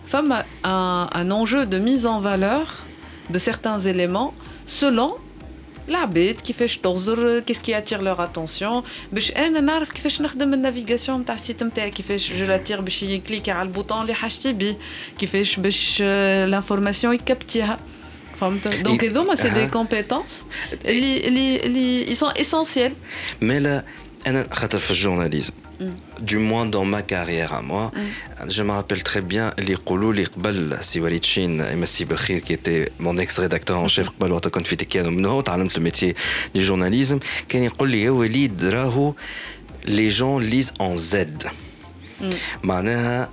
[0.06, 2.86] femme un, un enjeu de mise en valeur
[3.30, 4.34] de certains éléments
[4.66, 5.18] selon
[5.90, 11.36] العباد كيفاش تغزر كيس كي اتير لور اتونسيون باش انا نعرف كيفاش نخدم النافيغاسيون نتاع
[11.36, 14.78] السيت نتاعي كيفاش جو لاتير باش يكليكي على البوطون اللي حاجتي بيه
[15.20, 16.02] كيفاش باش
[16.52, 17.78] لانفورماسيون يكبتيها
[18.42, 20.46] فهمت دونك هذوما سي دي كومبيتونس
[20.86, 22.94] اللي اللي اللي سون اسونسيال
[23.42, 23.84] مي لا
[24.28, 25.54] انا خاطر في الجورناليزم
[26.32, 27.86] du moins dans ma carrière à moi.
[27.96, 28.50] Mm.
[28.56, 32.54] Je me rappelle très bien les قولوا لي قبل سي وليد شين يمسي بالخير qui
[32.54, 36.14] était mon ex-rédacteur en chef قبل وقت كنت في تكيانو من هو تعلمت الميتي
[36.56, 39.14] دي جورناليزم كان يقول لي يا وليد راهو
[39.86, 41.16] les gens lisent en Z.
[42.64, 43.30] معناها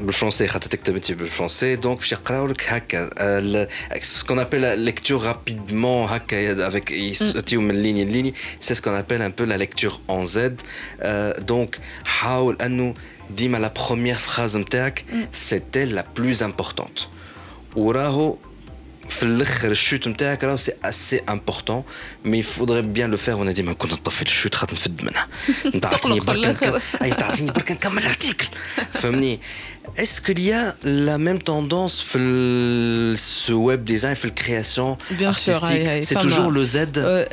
[0.00, 3.68] بالفرنسي خاطر تكتب انت بالفرنسي دونك باش يقراو لك هكا
[4.02, 9.44] سكون ابل ليكتور رابيدمون هكا افيك يسوتيو من ليني ليني سي سكون ابل ان بو
[9.44, 10.60] لا ليكتور اون زد
[11.38, 12.94] دونك حاول انه
[13.30, 16.98] ديما لا بروميير فراز نتاعك سيتي لا بلوز امبورطونت
[17.76, 18.36] وراهو
[19.08, 21.82] في الاخر الشوت نتاعك راهو سي اسي امبورطون
[22.24, 25.26] مي فودري بيان لو فير وانا ديما كنت نطفي الشوت خاطر نفد منها
[25.66, 28.48] انت تعطيني برك اي تعطيني برك نكمل الارتيكل
[28.92, 29.40] فهمني
[29.98, 35.60] Est-ce qu'il y a la même tendance في ce web design, في création Bien sûr,
[36.02, 37.24] c'est toujours le Z euh,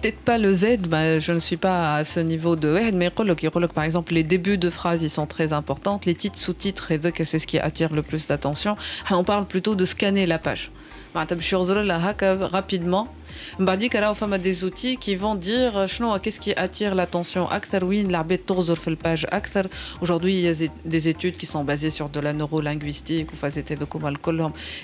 [0.00, 3.10] Peut-être pas le Z, bah, je ne suis pas à ce niveau de web, mais
[3.10, 6.00] par exemple, les débuts de phrases, ils sont très importants.
[6.06, 6.92] Les titres, sous-titres,
[7.24, 8.76] c'est ce qui attire le plus d'attention.
[9.10, 10.70] On parle plutôt de scanner la page.
[11.13, 11.55] Bah, je suis
[12.41, 13.13] rapidement.
[13.59, 13.75] Bah,
[14.21, 15.87] On a des outils qui vont dire euh,
[16.19, 17.49] qu'est-ce qui attire l'attention.
[18.95, 19.27] page.
[20.01, 23.27] Aujourd'hui, il y a des études qui sont basées sur de la neurolinguistique.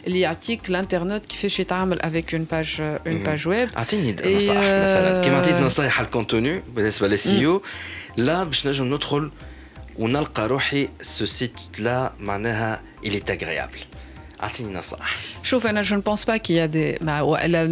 [0.06, 0.36] Il y a
[0.68, 1.66] l'internet qui fait chez
[2.02, 3.70] avec une page, euh, une page web.
[3.78, 5.24] Euh,
[6.10, 6.64] contenu,
[8.18, 8.22] mm.
[8.22, 8.84] là, je
[11.02, 12.14] ce site-là,
[13.04, 13.78] il est agréable.
[15.42, 16.98] Je ne pense pas qu'il y a des.
[17.02, 17.24] Bah,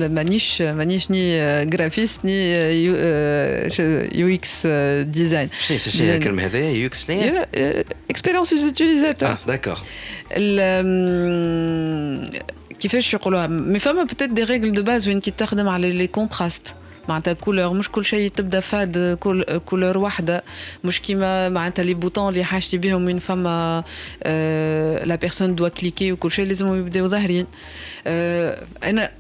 [0.10, 3.67] maniche, maniche euh, ni euh, graphiste ni euh,
[4.13, 4.65] UX
[5.06, 5.49] design.
[6.86, 7.08] UX
[8.10, 9.38] Expérience utilisateur.
[9.45, 9.84] D'accord.
[12.80, 13.08] Qui fait, je
[13.47, 16.75] Mes femmes ont peut-être des règles de base ou une qui tarde les contrastes.
[17.10, 20.44] معناتها كولور مش كل شيء تبدأ فاد كل كولور واحدة.
[20.84, 23.84] مش كيما معناتها لي بوطون اللي حاجتي بهم وين فما
[25.06, 27.46] لا بيرسون دوا كليكي وكل شيء لازم يبداو ظاهرين.
[28.84, 29.12] أنا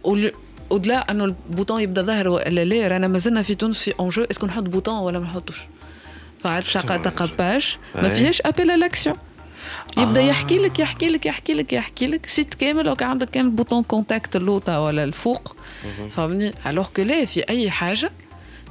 [0.71, 4.63] اودلا أنه البوطون يبدأ ظاهر ولا لا رانا مازلنا في تونس في اونجو اسكو نحط
[4.63, 5.61] بوطون ولا ما نحطوش؟
[6.43, 9.15] فعاد شقة تقباج ما فيهاش ابيل لاكسيون
[9.97, 10.23] يبدأ آه.
[10.23, 12.25] يحكي لك يحكي لك يحكي لك يحكي لك.
[12.29, 15.55] سيت كامل وكان عندك كان بوطون كونتاكت اللوطه ولا الفوق.
[16.09, 18.11] فهمني؟ الوغ كو لا في أي حاجة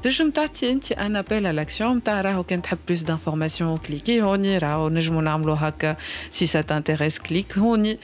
[0.04, 4.58] تنجم تعطي انت ان ابيل على لاكسيون نتاع راهو كان تحب بلوس دانفورماسيون كليكي هوني
[4.58, 5.96] راهو نجمو نعملو هكا
[6.32, 8.00] سي سا تانتيريس كليك هوني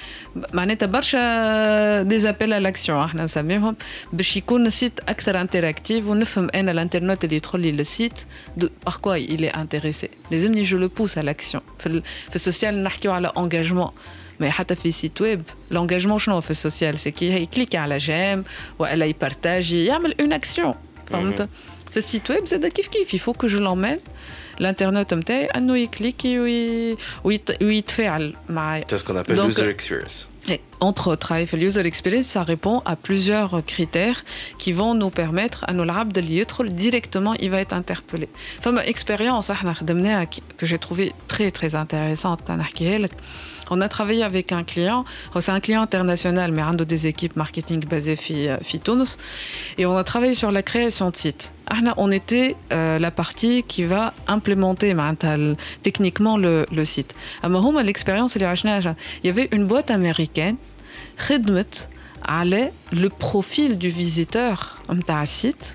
[0.54, 3.75] معناتها برشا دي ابيل على لاكسيون احنا نسميهم
[4.13, 8.19] باش يكون السيت اكثر انتراكتيف ونفهم انا الانترنت اللي يدخل لي للسيت
[8.58, 13.32] باغ كوا يلي انتريسي لازمني جو لو بوس على لاكسيون في, في السوسيال نحكيو على
[13.38, 13.91] انجاجمون
[14.39, 18.43] مي حتى في سيت ويب لونجاجمون شنو في السوسيال سي كي يكليكي على جيم
[18.80, 20.75] والا يبارتاجي يعمل اون اكسيون
[21.08, 21.49] فهمت
[21.91, 23.99] في السيت ويب زاد كيف كيف يفو كو جو لومين
[24.62, 26.39] الانترنت نتاعي انه يكليكي
[27.62, 29.36] ويتفاعل معايا C'est ce qu'on appelle
[30.81, 31.83] entre autres, à User
[32.23, 34.25] ça répond à plusieurs critères
[34.59, 36.40] qui vont nous permettre à nos labs de l'y
[36.71, 38.29] directement, il va être interpellé.
[38.59, 39.57] Enfin, ma expérience hein,
[40.57, 42.59] que j'ai trouvée très très intéressante, hein,
[43.71, 47.07] on a travaillé avec un client, oh, c'est un client international, mais un de des
[47.07, 49.16] équipes marketing basées à euh, Tunis,
[49.79, 51.53] et on a travaillé sur la création de sites.
[51.69, 55.14] Ah, on était euh, la partie qui va implémenter ben,
[55.85, 57.14] techniquement le, le site.
[57.85, 60.57] L'expérience, il y avait une boîte américaine
[61.19, 61.89] خدمت
[62.23, 64.56] على لو بروفيل دو فيزيتور
[64.89, 65.65] نتاع السيت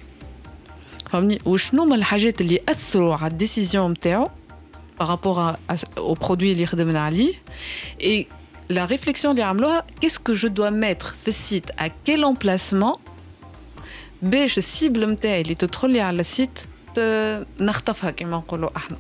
[1.11, 4.29] فهمني وشنو هما الحاجات اللي اثروا على الديسيزيون نتاعو
[5.01, 5.57] بارابور
[5.99, 7.35] او برودوي اللي خدمنا عليه
[8.01, 8.27] اي
[8.69, 12.95] لا ريفليكسيون اللي عملوها كيس كو جو دوا ميتر في السيت ا كيل امبلاسمون
[14.23, 16.59] باش السيبل نتاعي اللي تدخل لي على السيت
[17.61, 18.97] نخطفها كما نقولوا احنا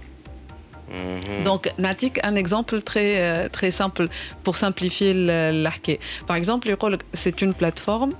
[1.43, 4.07] Donc, Natik, un exemple très, euh, très simple
[4.43, 5.99] pour simplifier l'arché.
[6.27, 6.75] Par exemple,
[7.13, 8.11] c'est une plateforme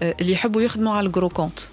[0.00, 0.12] qui euh,
[1.02, 1.72] le gros compte.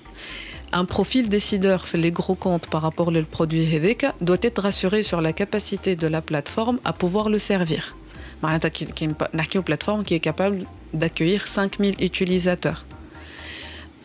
[0.73, 5.03] Un profil décideur fait les gros comptes par rapport au produit Hedeka doit être rassuré
[5.03, 7.97] sur la capacité de la plateforme à pouvoir le servir.
[8.41, 9.13] C'est une
[9.61, 12.85] plateforme qui est capable d'accueillir 5000 utilisateurs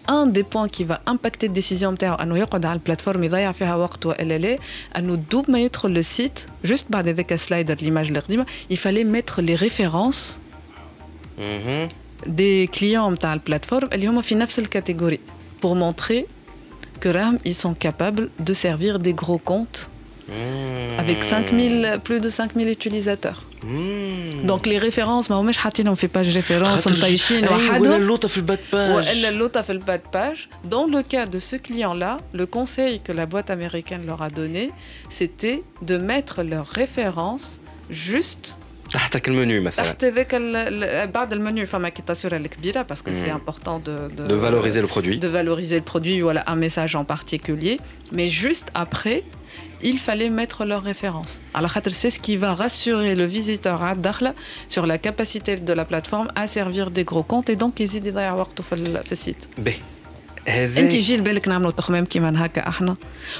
[0.07, 3.75] un des points qui va impacter la décision نتاعو انه يقعد على البلاتفورم يضيع فيها
[3.75, 4.57] وقت والا لا
[4.97, 9.55] انه دوب ما يدخل للسيت جوست بعد هذاك السلايدر ليماج القديمه il fallait mettre les
[9.55, 10.39] références
[12.27, 15.19] des clients نتاع البلاتفورم اللي هما في نفس الكاتيجوري
[15.61, 16.25] pour montrer
[17.01, 19.89] que راهم ils sont capables de servir des gros comptes
[20.97, 23.39] avec 5000 plus de 5000 utilisateurs
[24.43, 28.59] دونك لي ريفيرونس ما هماش حاطينهم في باج ريفيرونس مطيشين وحدهم ولا اللوطه في الباد
[28.73, 33.09] باج ولا اللوطه في الباد باج دون لو كا دو سو كليون لا لو conseil
[33.09, 34.71] que la boîte américaine leur a donné
[35.09, 37.59] c'était de mettre leurs références
[37.91, 38.57] juste
[38.91, 40.35] تحتك المنيو مثلا تحت ذاك
[41.13, 45.27] بعد المنيو فما كي التصويره الكبيره باسكو سي امبورطون دو de valoriser le produit de
[45.27, 47.79] valoriser le produit voilà un message en particulier
[48.11, 49.23] mais juste après
[49.83, 51.41] il fallait mettre leurs références.
[51.53, 54.33] Alors, c'est ce qui va rassurer le visiteur à Dakhla
[54.67, 58.33] sur la capacité de la plateforme à servir des gros comptes et donc يزيد يضيع
[58.33, 59.47] وقته في le site.
[59.59, 59.69] B.
[60.47, 62.95] انت يجي لبالك نعملوا تخمام كيما هكا احنا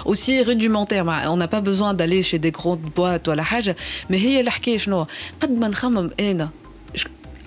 [0.06, 3.76] aussi rudimentaire on n'a pas besoin d'aller chez des grandes boîtes ولا حاجه
[4.10, 5.08] mais هي الحكايه شنو
[5.42, 6.50] قد ما نخمم انا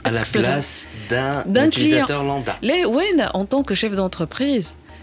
[0.04, 2.56] à la place d'un utilisateur lambda.
[2.60, 4.76] Les, oui, en tant que chef d'entreprise,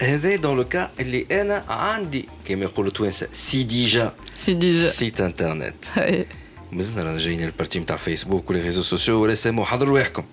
[0.00, 5.20] هذا دون لو كا اللي انا عندي كما يقولوا التوانسه سي ديجا سي ديجا سيت
[5.20, 6.26] انترنت هاي.
[6.72, 10.24] مازلنا رانا جايين البارتي نتاع الفيسبوك ولي ريزو سوسيو ولا سامو حضروا رواحكم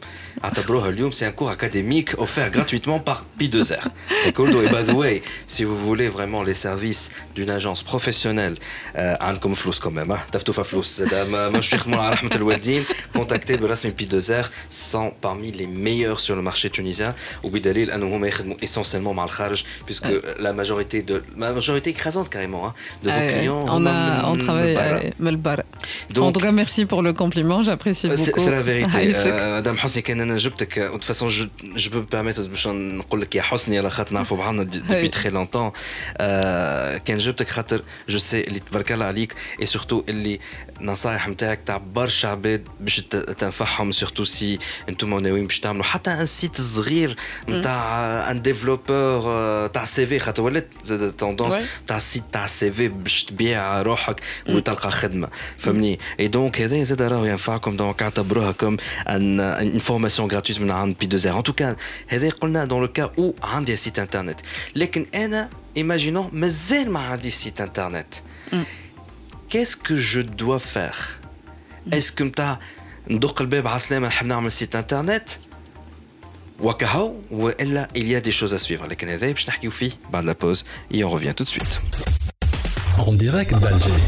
[1.13, 3.89] c'est un cours académique offert gratuitement par P2R.
[4.27, 8.57] Et by the way, si vous voulez vraiment les services d'une agence professionnelle,
[8.97, 10.15] euh, comme quand même,
[13.13, 17.15] contactez Berasmi P2R, sont parmi les meilleurs sur le marché tunisien.
[17.43, 17.93] Au Bidalil,
[18.61, 19.29] essentiellement mal
[19.85, 20.09] puisque
[20.39, 23.67] la majorité de la majorité écrasante carrément hein, de vos ah clients.
[23.69, 25.01] On, travaille à
[26.17, 28.41] en tout cas, merci pour le compliment, j'apprécie beaucoup.
[28.41, 29.15] C'est la vérité.
[29.29, 31.44] Ah, Madame euh, Hossekin, انا جبتك de toute façon je,
[31.84, 34.92] je peux me permettre باش نقول لك يا حسني على خاطر نعرفوا بعضنا د- depuis
[34.92, 35.12] هاي.
[35.12, 35.78] très longtemps
[36.18, 40.40] آه، كان جبتك خاطر جو سي اللي تبارك الله عليك اي سورتو اللي
[40.82, 44.60] نصايح نتاعك تاع برشا عباد باش ت- تنفعهم سورتو سي
[44.90, 47.16] انتم ناويين باش تعملوا حتى ان سيت صغير
[47.50, 51.60] نتاع ان ديفلوبور تاع سي في خاطر ولات زاد توندونس Ouais.
[51.88, 57.02] تاع سيت تاع سي في باش تبيع روحك وتلقى خدمه فهمني اي دونك هذا زاد
[57.02, 59.76] راهو ينفعكم دونك اعتبروها كوم ان ان
[60.18, 61.76] فورماسيون غراتويت من عند بي 2 زير ان توكا
[62.08, 64.40] هذا قلنا دون لو كا او عندي سيت انترنت
[64.76, 68.14] لكن انا ايماجينون مازال ما عندي سيت انترنت
[69.50, 70.96] كيس كو جو دوا فير
[71.94, 72.60] اسكو نتاع
[73.08, 75.30] ندق الباب على السلامه نحب نعمل سيت انترنت
[76.60, 80.26] وكهو والا il y a des choses à suivre لكن هذا باش نحكيو فيه بعد
[80.26, 81.80] لا بوز et on revient tout de suite
[83.08, 84.00] En direct d'Alger.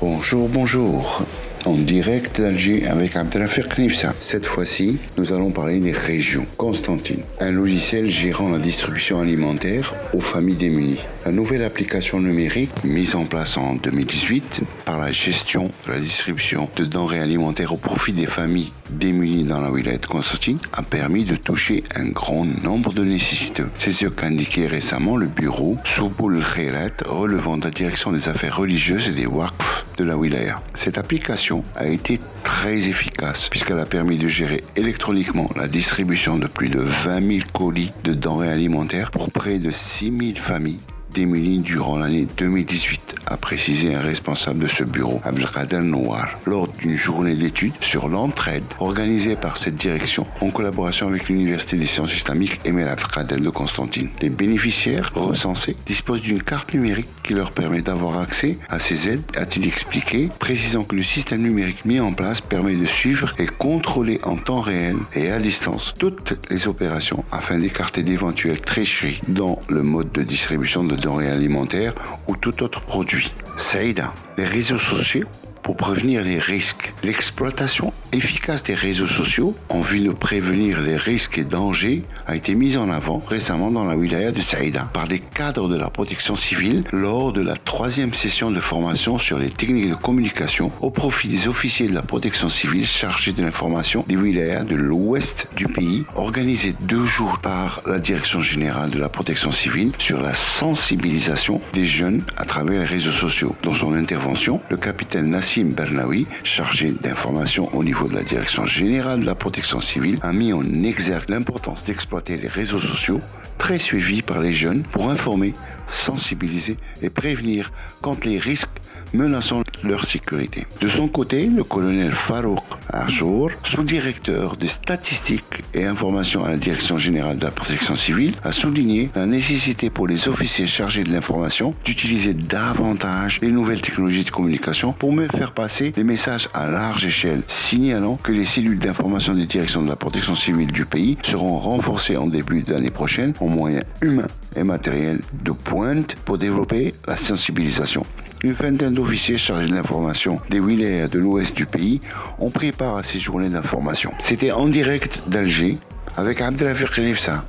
[0.00, 1.24] Bonjour, bonjour.
[1.65, 4.13] En direct d'Alger avec Abdelafir Knifsa.
[4.19, 6.45] Cette fois-ci, nous allons parler des régions.
[6.55, 10.99] Constantine, un logiciel gérant la distribution alimentaire aux familles démunies.
[11.25, 16.69] La nouvelle application numérique mise en place en 2018 par la gestion de la distribution
[16.77, 21.25] de denrées alimentaires au profit des familles démunies dans la wilaya de Constantine a permis
[21.25, 23.69] de toucher un grand nombre de nécessiteux.
[23.77, 29.09] C'est ce qu'indiquait récemment le bureau Souboul Khairat relevant de la direction des affaires religieuses
[29.09, 30.61] et des WAKF de la wilaya.
[30.75, 36.47] Cette application a été très efficace puisqu'elle a permis de gérer électroniquement la distribution de
[36.47, 40.79] plus de 20 000 colis de denrées alimentaires pour près de 6 000 familles
[41.13, 46.97] démunies durant l'année 2018, a précisé un responsable de ce bureau, Abdelkader Noir, lors d'une
[46.97, 52.59] journée d'études sur l'entraide organisée par cette direction en collaboration avec l'Université des sciences islamiques
[52.65, 54.09] Emel Abdelkader de Constantine.
[54.21, 59.23] Les bénéficiaires recensés disposent d'une carte numérique qui leur permet d'avoir accès à ces aides,
[59.35, 64.19] a-t-il expliqué, précisant que le système numérique mis en place permet de suivre et contrôler
[64.23, 69.83] en temps réel et à distance toutes les opérations afin d'écarter d'éventuelles tricheries dans le
[69.83, 71.95] mode de distribution de denrées alimentaires
[72.27, 73.33] ou tout autre produit.
[73.57, 75.27] Saïda, les réseaux sociaux
[75.63, 76.93] pour prévenir les risques.
[77.03, 82.55] L'exploitation efficace des réseaux sociaux en vue de prévenir les risques et dangers a été
[82.55, 86.35] mise en avant récemment dans la wilaya de Saïda par des cadres de la protection
[86.35, 91.27] civile lors de la troisième session de formation sur les techniques de communication au profit
[91.27, 96.05] des officiers de la protection civile chargés de l'information des wilayas de l'ouest du pays,
[96.15, 101.85] organisée deux jours par la direction générale de la protection civile sur la sensibilisation des
[101.85, 103.55] jeunes à travers les réseaux sociaux.
[103.63, 109.21] Dans son intervention, le capitaine Nassim Bernaoui, chargé d'information au niveau de la direction générale
[109.21, 113.19] de la protection civile, a mis en exergue l'importance d'exploiter les réseaux sociaux,
[113.57, 115.53] très suivis par les jeunes, pour informer,
[115.87, 117.71] sensibiliser et prévenir
[118.01, 118.69] contre les risques
[119.13, 120.67] menaçant leur sécurité.
[120.81, 126.97] De son côté, le colonel Farouk Arjour, sous-directeur des statistiques et informations à la Direction
[126.97, 131.73] générale de la protection civile, a souligné la nécessité pour les officiers chargés de l'information
[131.85, 137.05] d'utiliser davantage les nouvelles technologies de communication pour mieux faire passer des messages à large
[137.05, 141.57] échelle, signalant que les cellules d'information des directions de la protection civile du pays seront
[141.57, 144.27] renforcées en début d'année prochaine en moyens humains
[144.57, 148.03] et matériels de pointe pour développer la sensibilisation.
[148.43, 152.01] Une vingtaine d'officiers chargés de l'information des wilayas de l'ouest du pays
[152.37, 154.11] ont pris part à ces journées d'information.
[154.21, 155.77] C'était en direct d'Alger
[156.17, 157.45] avec Abdelafir Khelifsa.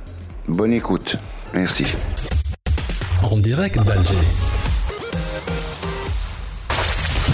[0.47, 1.17] Bonne écoute.
[1.53, 1.85] Merci.
[3.21, 4.50] En direct d'Alger.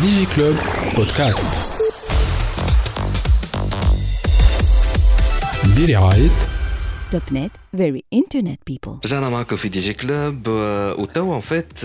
[0.01, 0.55] DigiClub
[0.93, 1.73] Podcast.
[5.75, 6.46] Billy Wright
[7.32, 10.48] نت very internet people رجعنا معكم في دي جي كلوب
[10.98, 11.78] وتوا ان فيت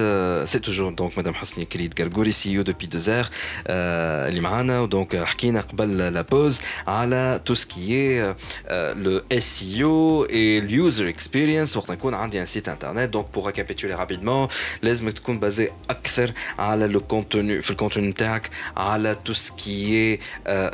[0.49, 3.30] سي توجور دونك مدام حسني كريد كرغوري سي يو دوبي دوزير
[3.68, 8.34] اللي معانا ودونك حكينا قبل لا بوز على تو سكي
[8.72, 13.93] لو اس يو اي اليوزر اكسبيرينس وقت نكون عندي ان سيت انترنت دونك بور ريكابيتولي
[13.93, 14.47] رابيدمون
[14.82, 20.20] لازم تكون بازي اكثر على لو كونتوني في الكونتوني نتاعك على تو سكي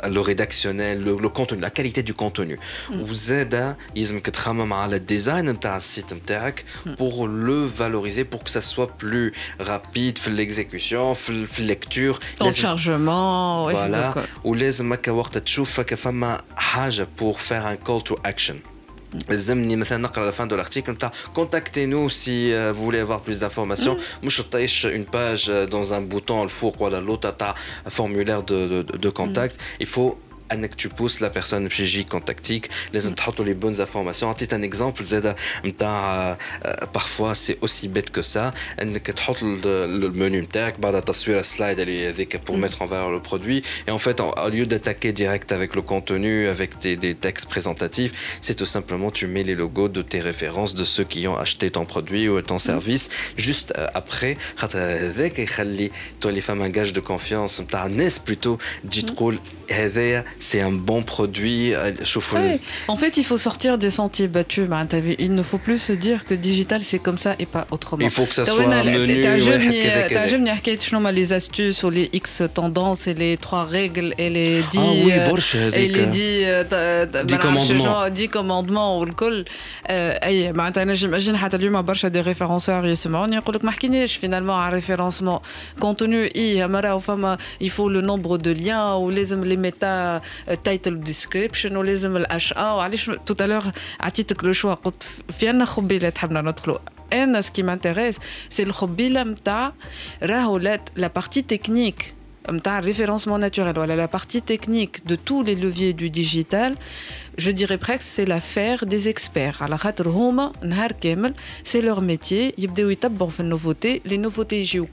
[0.04, 2.58] لو ريداكسيونيل لو كونتوني لا كاليتي دو كونتوني
[2.90, 6.14] وزاده يلزمك تخمم على design de site
[6.96, 12.18] pour le valoriser, pour que ça soit plus rapide في l'exécution, في lecture.
[12.38, 13.68] Ton chargement.
[13.70, 14.14] Voilà.
[14.44, 18.56] Ou les وقت تشوف فما حاجة pour faire un call to action.
[19.28, 23.96] لازمني مثلا نقرا لا فان دو لارتيكل نتاع كونتاكتي نو سي فولي افوار بلوس دانفورماسيون
[24.22, 27.54] مش تطيش اون باج دون ان بوتون الفوق ولا لوطا تاع
[27.88, 29.54] فورمulaire de, de, de contact.
[29.80, 30.18] Il faut
[30.52, 34.64] انك tu pousses la personne باش يجي كونتاكتيك لازم تحطوا لي بونز انفورماسيون عطيت ان
[34.64, 36.38] اكزامبل زاد نتاع
[36.94, 42.36] بارفوا سي اوسي بيت كو سا انك تحط المنيو نتاعك بعد تصوير السلايد اللي هذيك
[42.36, 45.82] pour mettre en valeur le produit et en fait au lieu d'attaquer direct avec le
[45.82, 50.20] contenu avec des, des textes présentatifs c'est tout simplement tu mets les logos de tes
[50.20, 53.04] références de ceux qui ont acheté ton produit ou ton service
[53.36, 58.56] juste après هذاك يخلي تولي فما un gage de confiance نتاع الناس plutôt
[58.90, 59.38] تجي تقول
[59.70, 61.74] هذايا c'est un bon produit.
[61.74, 61.92] Euh,
[62.32, 62.60] ouais.
[62.88, 64.66] En fait, il faut sortir des sentiers battus.
[64.68, 64.86] Bah,
[65.18, 68.04] il ne faut plus se dire que digital c'est comme ça et pas autrement.
[68.04, 69.24] Il faut que ça soit un menu.
[71.06, 74.80] as les astuces ou les X tendances et les trois règles et les 10 ah
[75.04, 76.20] oui, euh, et les 10
[76.72, 77.04] euh,
[77.40, 78.10] commandements.
[78.10, 79.44] 10 commandements ou le col.
[79.88, 84.54] اي معناتها انا جيماجين حتى اليوم برشا دي ريفيرونسور يسمعوني يقول لك ما حكيناش فينالمون
[84.54, 85.38] على ريفيرونسمون
[85.80, 90.22] كونتوني اي مره فما il faut le nombre de liens ولازم les méta
[90.64, 93.62] تايتل ديسكريبشن ولازم الاش ا وعلاش تو الور
[94.00, 95.02] عطيتك لو شوا قلت
[95.38, 96.78] في عنا خبيله تحبنا ندخلوا
[97.12, 99.72] انا سكي مانتيريس سي الخبيله نتاع
[100.22, 102.14] راهو لا بارتي تكنيك
[102.49, 103.75] Comme tu un référencement naturel.
[103.75, 106.73] Voilà, la partie technique de tous les leviers du digital,
[107.37, 109.63] je dirais presque, c'est l'affaire des experts.
[111.63, 112.55] C'est leur métier.
[112.57, 114.01] Les nouveautés.
[114.03, 114.85] Les nouveautés, j'ai eu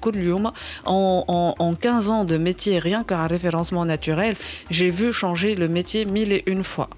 [0.85, 4.37] en, en 15 ans de métier, rien qu'un référencement naturel,
[4.69, 6.91] j'ai vu changer le métier mille et une fois.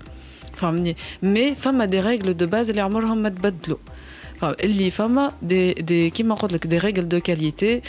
[1.23, 3.15] Mais femme a des règles de base, les armoires en
[5.41, 7.83] des, des, des règles de qualité.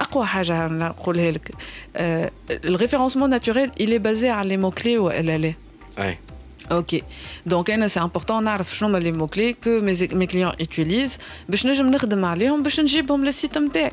[0.00, 1.50] قلت لك دي ريغل دو كاليتي اقوى حاجه نقولها لك
[2.50, 5.54] الريفيرونسمون ناتوريل il est basé على لي مو كلي والا لا
[5.98, 6.18] اي
[6.70, 7.02] Ok,
[7.48, 11.18] donc c'est important نعرف شنو هما les mots clés que mes, mes clients utilisent
[11.48, 13.92] باش نجم نخدم عليهم باش نجيبهم للسيت نتاعي.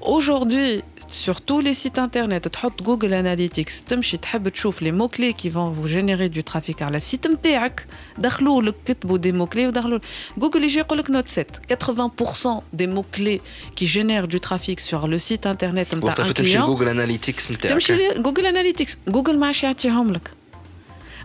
[0.00, 5.34] Aujourd'hui, sur tous les sites internet, تحط Google Analytics, تمشي تحب تشوف les mots clés
[5.34, 7.86] qui vont vous générer du trafic على السيت نتاعك
[8.18, 9.98] دخلوا لك كتبوا des mots clés ودخلوا
[10.40, 13.40] Google يجي يقول لك note 7 80% des mots clés
[13.76, 18.08] qui génèrent du trafic sur le site internet نتاع un client Google Analytics نتاعك تمشي
[18.08, 20.30] Google Analytics Google ما عادش يعطيهم لك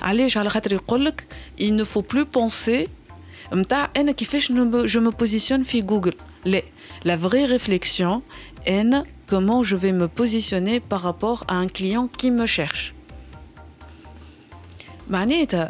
[0.02, 1.28] علاش على خاطر يقول لك
[1.60, 3.05] il ne faut plus penser نتاع انا كيفاش
[3.54, 6.14] je me positionne في جوجل
[6.46, 6.62] لا
[7.06, 8.22] la vraie réflexion
[8.66, 8.84] est
[9.28, 12.94] comment je vais me positionner par rapport à un client qui me cherche
[15.10, 15.70] معناتها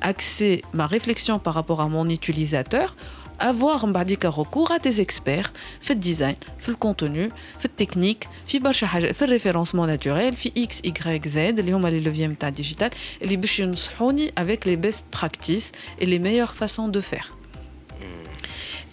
[0.00, 2.96] axer ma réflexion par rapport à mon utilisateur
[3.40, 3.88] avoir un
[4.28, 10.36] recours à des experts fait design, fait le contenu, fait technique, fait le référencement naturel,
[10.36, 11.36] fait X, Y, Z,
[11.90, 12.90] les leviers digital,
[13.20, 13.36] et les
[14.36, 17.36] avec les best practices et les meilleures façons de faire.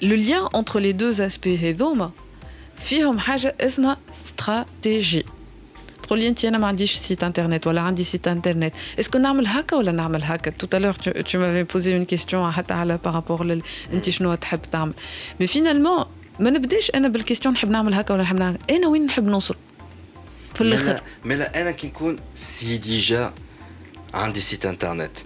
[0.02, 1.50] Le lien entre les deux aspects,
[2.78, 3.18] c'est une
[4.12, 5.26] stratégie.
[6.08, 9.76] تقول لي انت أنا ما عنديش سيت انترنت ولا عندي سيت انترنت اسكو نعمل هكا
[9.76, 13.62] ولا نعمل هكا تو الور تو مافي بوزي اون كيستيون حتى على بارابور
[13.94, 14.94] انت شنو تحب تعمل
[15.40, 16.06] مي فينالمون
[16.40, 19.56] ما نبداش أنا بالكيستيون نحب نعمل هكا ولا نحب نعمل أنا وين نحب نوصل
[20.56, 23.34] في الآخر مي لا أنا كي نكون سي ديجا
[24.14, 25.18] عندي سيت انترنت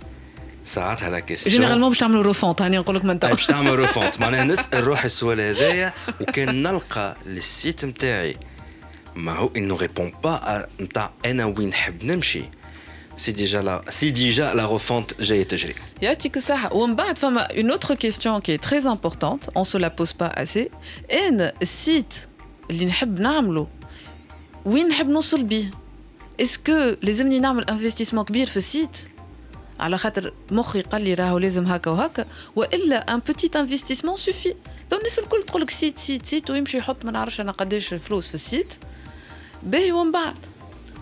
[0.65, 4.19] ساعات على كيستيون جينيرالمون باش تعملوا روفونت هاني نقول لك ما انت باش تعمل روفونت
[4.19, 8.38] معناها نسال روحي السؤال هذايا وكان نلقى للسيت نتاعي
[9.16, 12.42] ما هو il ne répond pas à نتاع انا وين نحب نمشي
[13.16, 17.70] سي ديجا لا سي ديجا لا refonte جايه تجري يعطيك الصحة ومن بعد فما une
[17.72, 20.70] autre question qui est très importante on se la pose pas assez
[21.12, 22.14] ان السيت
[22.70, 23.66] اللي نحب نعمله
[24.64, 25.70] وين نحب نوصل بيه
[26.40, 28.96] اسكو لازمني نعمل انفستيسمون كبير في السيت
[29.80, 32.26] على خاطر مخي قال لي راهو لازم هكا وهكا
[32.57, 34.54] والا ان بوتيت انفستيسمون سوفي
[34.90, 38.28] تو الناس الكل تقول لك سيت سيت سيت ويمشي يحط ما نعرفش انا قداش فلوس
[38.28, 38.74] في السيت
[39.62, 40.34] باهي ومن بعد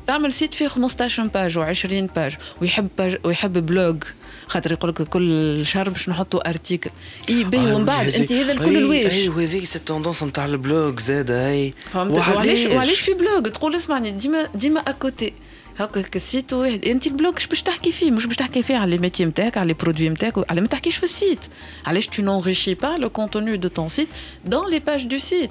[0.06, 4.02] تعمل سيت فيه 15 باج و20 باج ويحب باج ويحب بلوج
[4.46, 6.90] خاطر يقول لك كل شهر باش نحطوا ارتيكل
[7.28, 11.30] اي باهي ومن بعد انت هذا الكل الواش اي وهذيك سي توندونس نتاع البلوج زاد
[11.30, 15.32] اي فهمت وعلاش وعلاش في بلوج تقول اسمعني ديما ديما اكوتي
[15.78, 18.98] هكاك السيت واحد انت البلوج اش باش تحكي فيه مش باش تحكي فيه على لي
[18.98, 21.44] ميتي نتاعك على لي برودوي نتاعك على ما تحكيش في السيت
[21.86, 24.08] علاش تو نونريشي با لو كونتوني دو طون سيت
[24.44, 25.50] دون لي باج دو سيت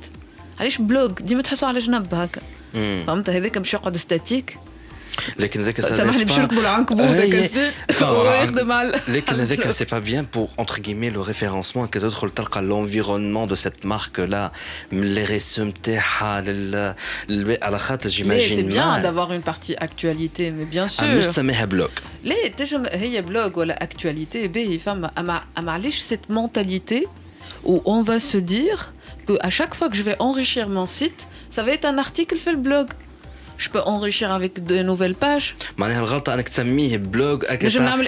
[0.59, 2.41] علاش بلوج ديما تحسوا على جنب هكا
[2.73, 4.57] فهمت هذاك باش يقعد ستاتيك
[5.39, 10.25] لكن ذاك سامحني باش نركبوا العنكبوت هكا السيت ويخدم على لكن هذاك سي با بيان
[10.33, 14.51] بور انتر كيمي لو ريفيرونسمون كي تدخل تلقى لونفيرونمون دو سيت مارك لا
[14.91, 16.43] من لي ريسو نتاعها
[17.63, 21.89] على خاطر جيماجين سي بيان دافوار اون بارتي اكtualité مي بيان سور مش سميها بلوج
[22.23, 27.07] ليه تجم هي بلوج ولا اكtualité باهي فما اما معليش سيت مونتاليتي
[27.65, 28.93] où on va se dire
[29.27, 32.37] que à chaque fois que je vais enrichir mon site, ça va être un article
[32.37, 32.87] fait le blog.
[33.57, 35.55] Je peux enrichir avec de nouvelles pages.
[35.77, 38.07] معناها الغلطة انك تسميه بلوج نجم نعمل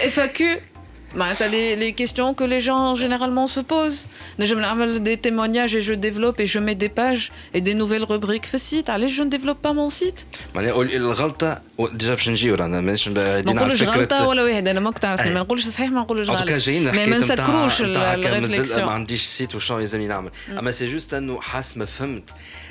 [1.09, 4.07] FAQ معناتها les, les questions que les gens généralement se posent.
[4.39, 8.03] نجم نعمل des témoignages et je développe et je mets des pages et des nouvelles
[8.03, 8.89] rubriques في السيت.
[8.89, 10.25] علاش je ne développe pas mon site
[10.55, 14.67] معناها الغلطة ديجا باش نجيو رانا مانيش بعيدين على فكرة ما نقولش غلطة ولا واحد
[14.67, 16.43] أنا ماك تعرفني ما نقولش صحيح ما نقولش غلط.
[16.49, 21.77] جايين ما نسكروش الريفليكسيون ما عنديش سيت وشنو يلزمني نعمل اما سي جوست انه حاس
[21.77, 22.29] ما فهمت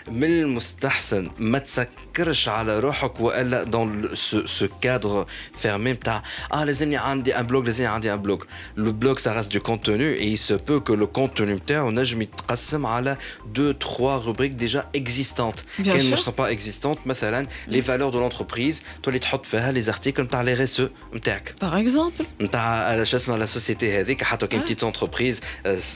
[0.09, 4.09] من المستحسن ما تسكرش على روحك والا دون
[4.45, 5.27] سو كادر
[5.59, 6.23] فيرمي نتاع
[6.53, 8.43] اه لازمني عندي ان بلوج لازمني عندي ان بلوج
[8.77, 12.87] لو بلوج سا ريست دو كونتوني اي سو بو كو لو كونتوني نتاعو نجم يتقسم
[12.87, 13.17] على
[13.55, 19.19] دو تخوا روبريك ديجا اكزيستونت كان مش با اكزيستونت مثلا لي فالور دو لونتربريز تولي
[19.19, 24.01] تحط فيها لي زارتيكل نتاع لي ريسو نتاعك باغ اكزومبل نتاع شو اسمها لا سوسيتي
[24.01, 25.41] هذيك حتى كان بتيت انتربريز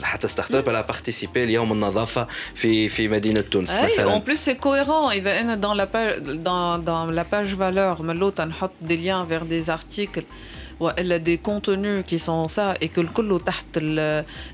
[0.03, 4.49] حتى ستارت اب elle a participé اليوم النظافه في في مدينه تونس مثلا en plus
[4.49, 8.71] c'est cohérent اذا انا dans la page dans dans la page valeur من l'autre نحط
[8.89, 10.25] des liens vers des articles
[10.79, 13.65] والا دي كونتوني كي سون سا اي كو الكل تحت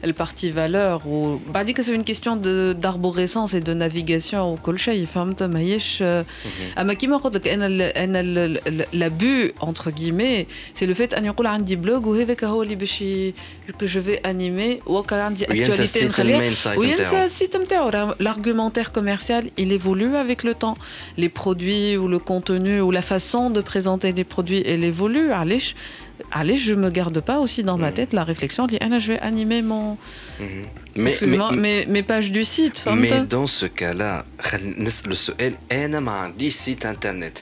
[0.03, 6.03] البارتي فالور وبعديك سي اون كيستيون دو داربوريسونس اي دو نافيغاسيون وكل شيء فهمت ماهيش
[6.77, 7.65] اما كيما قلت لك انا
[8.03, 8.21] انا
[8.93, 13.03] لابو انتر كيمي سي لو فيت ان يقول عندي بلوج وهذاك هو اللي باش
[13.79, 20.15] كو جو في انيمي وكان عندي اكtualité نخليها وينسى السيت نتاعو l'argumentaire commercial il évolue
[20.15, 20.77] avec le temps
[21.17, 25.75] les produits ou le contenu ou la façon de présenter les produits elle évolue علاش
[26.31, 29.19] allez, je me garde pas aussi dans ma tête la réflexion dit ah, je vais
[29.19, 29.97] animer mon
[30.95, 34.25] mais, Excuse-moi, mes, mes pages du site mais dans ce cas-là
[34.63, 37.37] نسأل السؤال أنا ما عنديش سيت انترنت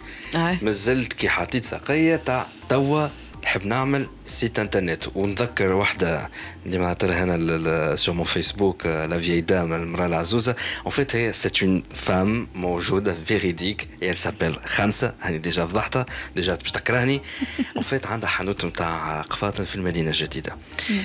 [0.61, 3.07] مازلت كي حطيت ساقية تاع توا
[3.44, 6.30] نحب نعمل سيت انترنت ونذكر واحدة
[6.66, 10.56] اللي معناتها هنا سور مون فيسبوك لا فيي دام المرأة العزوزة.
[10.84, 16.54] اون فيت هي سيت اون فام موجودة فيريديك اي سابيل خمسة هاني ديجا فضحتها ديجا
[16.54, 17.20] باش تكرهني.
[17.76, 20.56] اون فيت عندها حانوت نتاع قفاطن في المدينة الجديدة.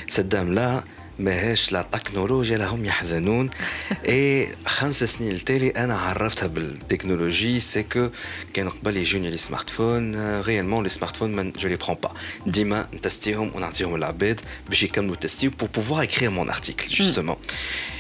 [0.08, 0.84] سدام لا
[1.20, 3.49] ماهاش لا تكنولوجيا لهم يحزنون.
[4.09, 8.09] اي خمس سنين التالي أنا عرفتها بالتكنولوجي سي كو
[8.53, 12.14] كان قبل يجوني لي سمارت فون ريالمون لي سمارت فون من جو لي برون با
[12.47, 17.36] ديما نتستيهم ونعطيهم العباد باش يكملوا تستي بور بوفوار اكرير مون ارتيكل جوستومون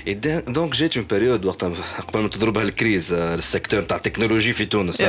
[0.07, 0.13] اي
[0.47, 5.01] دونك جات اون بيريود وقت قبل ما تضربها الكريز السيكتور نتاع التكنولوجي في تونس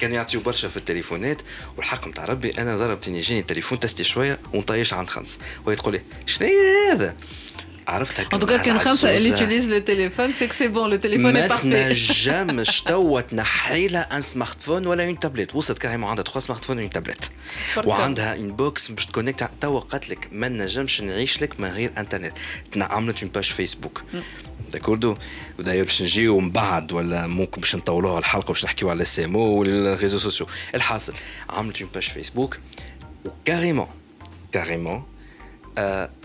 [0.00, 1.42] كانوا يعطيو برشا في التليفونات.
[1.76, 5.38] والحق نتاع ربي أنا ضربتني جاني التليفون تستي شوية ونطيش عند خمس.
[5.66, 6.48] وهي تقول لي شنو
[6.92, 7.16] هذا؟
[7.88, 11.48] En tout cas, كان خمسة اللي le téléphone, c'est que c'est bon, le téléphone est
[11.48, 11.64] parfait.
[11.64, 16.40] ما تنجمش توا تنحي لها ان سمارت فون ولا اون تابلت وصلت كاريمون عندها 3
[16.40, 17.30] سمارت فون اون تابلت
[17.84, 22.32] وعندها اون بوكس باش تكونكت توا قالت لك ما نجمش نعيش لك من غير انترنت
[22.76, 24.02] عملت اون باج فيسبوك
[24.72, 25.14] داكوردو
[25.58, 29.36] وداير باش نجيو من بعد ولا ممكن باش نطولوها الحلقة باش نحكيو على السي ام
[29.36, 30.46] أو والريزو سوسيو.
[30.74, 31.14] الحاصل
[31.50, 32.58] عملت اون باج فيسبوك
[33.24, 33.88] وكاريمون
[34.52, 35.04] كاريمون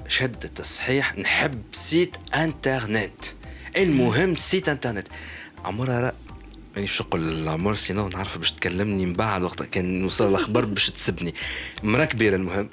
[0.07, 3.25] شد التصحيح نحب سيت انترنت.
[3.77, 5.07] المهم سيت انترنت.
[5.65, 6.13] عمرها
[6.75, 10.89] ماني باش نقول العمر سينو نعرف باش تكلمني من بعد وقت كان نوصل الأخبار باش
[10.89, 11.33] تسبني.
[11.83, 12.69] مرا كبيرة المهم.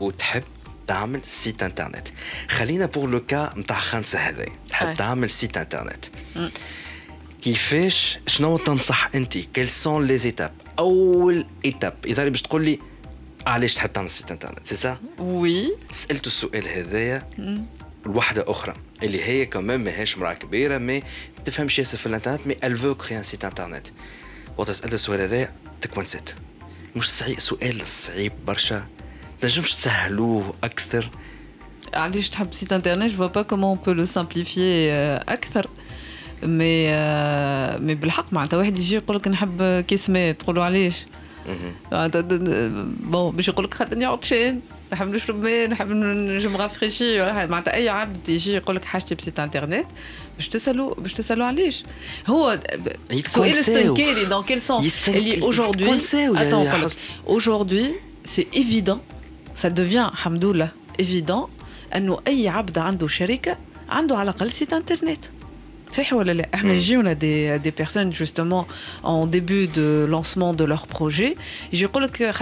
[0.00, 0.42] وتحب
[0.86, 2.08] تعمل سيت انترنت.
[2.48, 6.04] خلينا بور لو كا نتاع خمسه هذا تحب تعمل سيت انترنت.
[7.42, 12.78] كيفاش؟ شنو تنصح انت؟ كيل سون لي زيتاب أول ايتاب إذا باش تقول لي
[13.48, 17.30] علاش تحب تعمل سيت انترنت سي سا وي سألت السؤال هذايا.
[18.06, 21.02] لوحده أخرى اللي هي كمان ماهيش مراه كبيرة مي
[21.44, 23.86] تفهمش ياسر في الإنترنت مي ال فو كري ان سيت إنترنت.
[24.56, 26.34] وقت سألت السؤال هذايا تكون نسيت
[26.96, 28.86] مش صعيب سؤال صعيب برشا.
[29.40, 31.10] تنجمش تسهلوه أكثر؟
[31.94, 34.90] علاش تحب سيت إنترنت؟ جو با كومون بو لو سامبليفي
[35.28, 35.70] أكثر.
[36.42, 36.86] مي
[37.78, 41.06] مي بالحق معناتها واحد يجي يقول لك نحب كيس ماء تقول له علاش؟
[43.00, 44.60] بون باش يقول لك خاطرني عطشان
[44.92, 49.40] نحب نشرب ماء نحب نجم غافريشي ولا معناتها اي عبد يجي يقول لك حاجتي بسيت
[49.40, 49.86] انترنت
[50.36, 51.84] باش تسالوا باش تسالوا علاش
[52.26, 52.60] هو
[53.26, 55.98] سؤال استنكاري دون كيل سونس اللي اوجوردي
[57.26, 57.94] اوجوردي
[58.24, 59.00] سي ايفيدون
[59.54, 60.70] سا devient الحمد
[61.00, 61.48] ايفيدون
[61.96, 65.24] انه اي عبد عنده شركه عنده على الاقل سيت انترنت
[65.96, 68.66] On a des, personnes justement
[69.02, 71.36] en début de lancement de leur projet.
[71.72, 72.32] Je crois que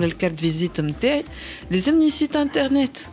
[0.00, 0.82] les cartes de visite,
[1.70, 3.10] les sites internet.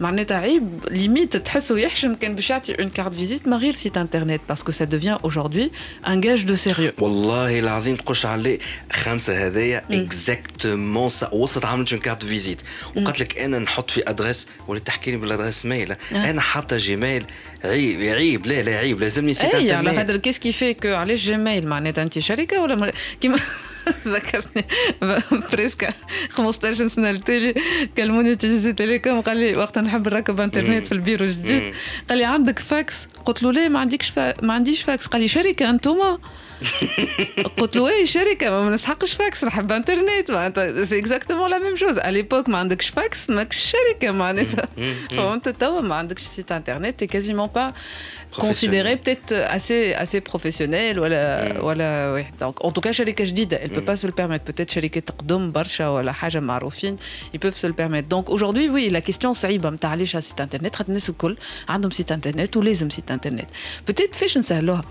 [0.00, 4.40] معناتها عيب ليميت تحسه يحشم كان باش يعطي اون كارت فيزيت ما غير سيت انترنت
[4.48, 5.72] باسكو سا دوفيان اوجوردي
[6.08, 8.58] ان جاج دو سيريو والله العظيم تقولش عليه
[8.92, 12.62] خمسه هذايا اكزاكتومون وصلت عملت اون كارت فيزيت
[12.96, 17.24] وقالت لك انا نحط في ادريس ولات تحكي لي بالادريس ميل انا حاطه جيميل
[17.64, 20.94] عيب عيب لا لا عيب لازمني سيت انترنت اي على خاطر كيس كي في كو
[20.94, 23.38] علاش جيميل معناتها انت شركه ولا كيما
[24.07, 24.65] ذكرتني
[25.51, 25.93] بريسك
[26.29, 27.53] 15 سنة التالي
[27.97, 31.73] كلموني تيزي تيليكوم قال لي وقت نحب نركب انترنت في البيرو الجديد.
[32.09, 34.45] قال لي عندك فاكس؟ قلت له لا ما عندكش فا...
[34.45, 35.07] ما عنديش فاكس.
[35.07, 36.17] قال لي شركة أنتوما؟
[37.57, 40.31] قلت له اي شركة ما نسحقش فاكس نحب إنترنت.
[40.31, 44.67] معناتها سي اكزاكتومون لا ميم شوز على ليبوك ما عندكش فاكس؟ ماكش شركة معناتها.
[45.09, 47.67] فانت توا ما عندكش سيت إنترنت تي كازيمون با.
[48.38, 53.70] considéré peut-être assez assez professionnel ولا ولا واحد دونك en tout cas شركه جديده elle
[53.70, 56.96] peut pas se le permettre peut-être شركه تقدم برشا ولا حاجه معروفين
[57.34, 60.76] ils peuvent se le permettre donc aujourd'hui oui la question صعيبه نتاع علاش سيت انترنت
[60.76, 61.36] خاطر الناس الكل
[61.68, 63.48] عندهم سيت انترنت ولازم سيت انترنت
[63.90, 64.84] peut-être فاش نسهلوها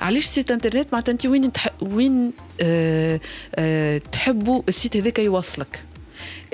[0.00, 1.68] علاش سيت انترنت معناتها انت وين تح...
[1.82, 3.20] وين أه
[3.54, 5.84] أه تحبوا السيت هذاك يوصلك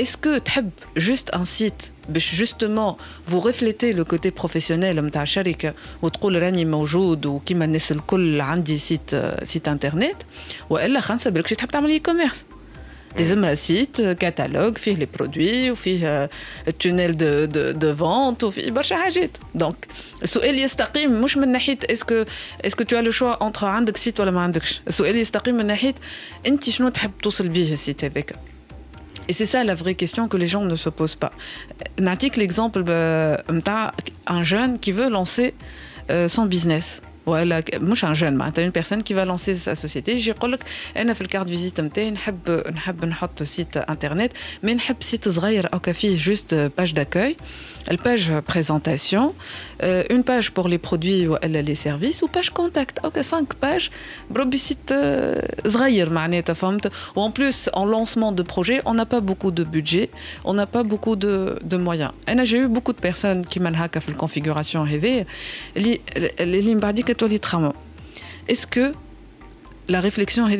[0.00, 2.94] اسكو تحب جوست ان سيت باش جوستومون
[3.26, 9.10] فو ريفليتي لو كوتي بروفيسيونيل نتاع شركه وتقول راني موجود وكيما الناس الكل عندي سيت
[9.44, 10.16] سيت انترنت
[10.70, 12.44] والا خمسه بالك تحب تعمل اي كوميرس
[13.18, 16.30] لازمها سيت كاتالوج فيه لي برودوي وفيه
[16.68, 19.86] التونيل دو دو دو فونت وفيه برشا حاجات دونك
[20.22, 22.24] السؤال يستقيم مش من ناحيه اسكو
[22.64, 25.94] اسكو تو لو شوا انتر عندك سيت ولا ما عندكش السؤال يستقيم من ناحيه
[26.46, 28.36] انت شنو تحب توصل بيه السيت هذاك
[29.27, 31.31] et c'est ça la vraie question que les gens ne se posent pas.
[31.99, 32.83] Natik l'exemple
[34.27, 35.53] un jeune qui veut lancer
[36.09, 40.12] euh, son business ولا مش ان جون معناتها اون بيرسون كي فا لونسي سا سوسيتي
[40.12, 40.64] يجي يقول لك
[40.96, 44.32] انا في الكارت فيزيت نتاعي نحب نحب نحط سيت انترنت
[44.62, 47.36] مي نحب سيت صغير هكا فيه جوست باج داكوي
[47.90, 49.34] الباج بريزونتاسيون
[49.80, 53.90] اون باج بور لي برودوي والا لي سيرفيس وباج كونتاكت هكا 5 باج
[54.30, 54.90] بربي سيت
[55.66, 60.08] صغير معناتها فهمت وان بلوس ان لونسمون دو بروجي اون n'a pas beaucoup de budget
[60.44, 64.00] on n'a pas beaucoup de, de moyens انا j'ai eu beaucoup de personnes كيما هكا
[64.00, 65.26] في الكونفيغوراسيون هذه
[65.76, 66.00] اللي
[66.40, 67.11] اللي من بعديك تولي تخمم
[68.47, 68.93] est-ce que
[69.87, 70.57] la réflexion est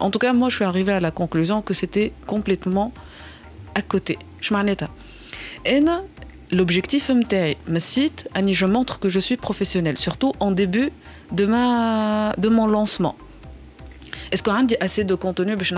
[0.00, 2.92] En tout cas, moi, je suis arrivée à la conclusion que c'était complètement
[3.74, 4.18] à côté.
[4.40, 4.64] Je m'en
[5.64, 5.80] Et
[6.50, 10.90] l'objectif me cite, je montre que je suis professionnelle, surtout en début
[11.32, 13.16] de, ma, de mon lancement.
[14.30, 15.74] Est-ce qu'on a assez de contenu pour que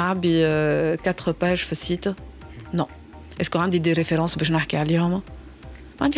[1.02, 1.66] 4 pages
[2.72, 2.88] Non.
[3.38, 4.58] Est-ce qu'on a des références pour que je n'ai
[5.98, 6.08] pas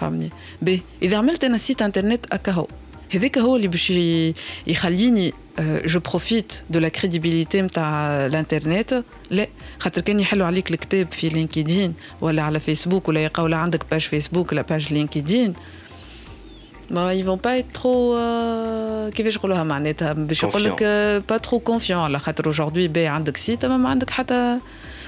[0.00, 0.30] فهمني
[0.62, 2.66] باهي إذا عملت أنا سيت إنترنت هكا هو
[3.14, 3.92] هذاك هو اللي باش
[4.66, 7.86] يخليني جو بروفيت دو لا كريديبيليتي نتاع
[8.26, 9.04] الإنترنت.
[9.30, 9.46] لا
[9.78, 14.00] خاطر كان يحلوا عليك الكتاب في لينكدين ولا على فيسبوك ولا يلقاو لا عندك باج
[14.00, 15.54] فيسبوك ولا باج لينكدين.
[16.90, 18.18] ما يفون با ترو
[19.10, 20.82] كيفاش نقولوها معناتها؟ باش يقول لك
[21.28, 24.58] با ترو كونفيون على خاطر اوجوردي باهي عندك سيت ما عندك حتى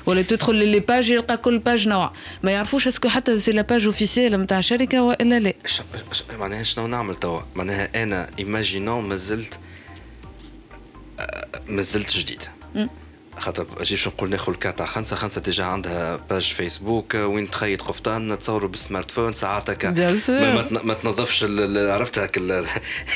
[0.09, 2.13] ولا تدخل للي باج يلقى كل باج نوع.
[2.43, 5.53] ما يعرفوش اسكو حتى سي لا باج اوفيسيال نتاع شركة وإلا لا.
[6.39, 9.59] معناها شنو نعمل توا معناها أنا ايماجينون مازلت
[11.69, 12.43] مازلت جديد
[13.39, 17.83] خاطر أجي شو نقول ناخذ الكا تاع خمسه خمسه ديجا عندها باج فيسبوك وين تخيط
[17.83, 19.91] قفطان نتصوروا بالسمارت فون ساعات هكا
[20.29, 21.45] ما, ما تنظفش
[21.77, 22.39] عرفت هاك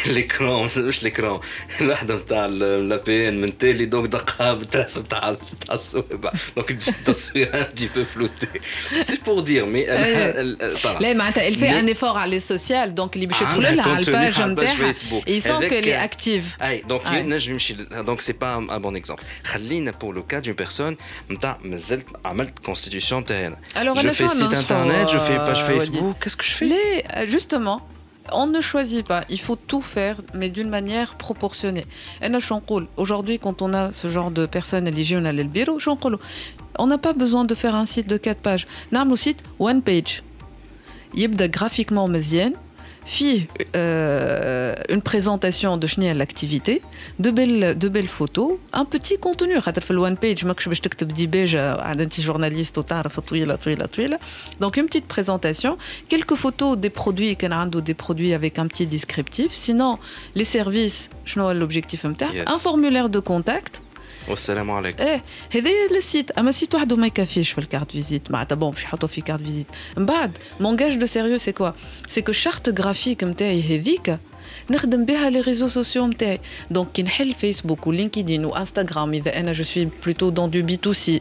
[0.06, 1.40] ليكرون مش ليكرون
[1.80, 6.32] الوحدة نتاع لا بي ان من تالي دونك دقها بالتراس نتاع نتاع الصوابع.
[6.56, 8.46] دونك تجي التصوير دي بو فلوتي.
[9.02, 9.86] سي بور دير مي
[11.00, 14.92] لا معناتها الفي ان ايفور على السوسيال دونك اللي باش يدخل لها على الباج نتاعها
[15.26, 19.90] يسون كو لي اكتيف اي دونك نجم يمشي دونك سي با ان بون اكزومبل خلينا
[19.90, 20.95] بور ou le cas d'une personne
[21.31, 25.37] نتاع مازلت عملت constitution تاعنا Alors, je أنا fais شو site ننصحوا، internet je fais
[25.37, 27.81] page euh, Facebook qu'est-ce que je fais Les, euh, justement,
[28.31, 29.21] on ne choisit pas.
[29.29, 31.85] Il faut tout faire, mais d'une manière proportionnée.
[32.21, 35.43] Et là, Chankoul, Aujourd'hui, quand on a ce genre de personnes éligées, on a le
[35.43, 36.17] bureau, Chankoul,
[36.83, 38.65] on n'a pas besoin de faire un site de 4 pages.
[38.93, 40.23] On site one page.
[41.13, 42.53] يبدا graphiquement مزيان
[43.04, 46.82] fit euh, une présentation de chenille l'activité,
[47.18, 49.56] de belles, de belles photos, un petit contenu.
[52.22, 52.78] journaliste
[54.60, 55.78] donc une petite présentation,
[56.08, 57.28] quelques photos des produits,
[57.82, 59.52] des produits avec un petit descriptif.
[59.52, 59.98] Sinon,
[60.34, 63.81] les services, je l'objectif, un formulaire de contact.
[64.28, 65.02] والسلام عليكم.
[65.02, 69.08] إيه هذايا السيت أما السيت وحده ما يكفيش في الكارت فيزيت معناتها بون باش يحطوا
[69.08, 69.66] في كارت فيزيت
[69.96, 71.70] من بعد مون جاج دو سيريو سي كوا
[72.08, 74.18] سي كو شارت جرافيك نتاعي هذيك
[74.70, 79.64] نخدم بها لي ريزو سوسيو نتاعي دونك كي نحل فيسبوك ولينكدين وانستغرام إذا أنا جو
[79.64, 81.20] سوي بلوتو دون دو بي تو سي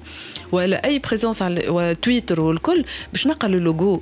[0.51, 4.01] ولا أي بريزونس على تويتر والكل باش نلقى لو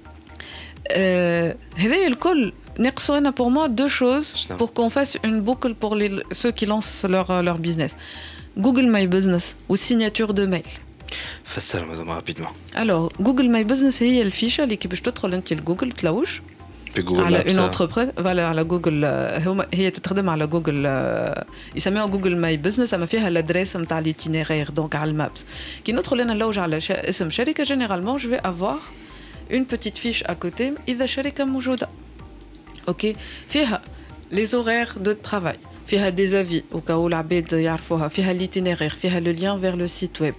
[0.88, 5.74] euh, هذايا الكل ناقصوا انا pour moi deux choses شنو؟ pour qu'on fasse une boucle
[5.74, 7.96] pour les, ceux qui lancent leur, leur business.
[8.58, 10.68] Google My Business ou signature de mail.
[11.44, 15.92] فسر ماذا رابيدمون Alors, Google My Business هي الفيشة اللي كي باش تدخل انت لجوجل
[15.92, 16.42] تلوش
[16.94, 20.82] في جوجل على مابس اون انتربريز فوالا على جوجل آه، هما هي تتخدم على جوجل
[20.86, 25.44] آه، يسميوها جوجل ماي بزنس اما فيها الادريس نتاع ليتينيرير دونك على المابس
[25.84, 27.08] كي ندخل انا نلوج على شا...
[27.08, 28.80] اسم شركه جينيرالمون جو في افوار
[29.52, 31.88] اون بوتيت فيش ا كوتي اذا شركه موجوده
[32.88, 33.16] اوكي
[33.48, 33.82] فيها
[34.30, 39.60] لي زورير دو ترافاي فيها دي زافي وكاو العباد يعرفوها فيها ليتينيرير فيها لو لien
[39.62, 40.34] vers le site web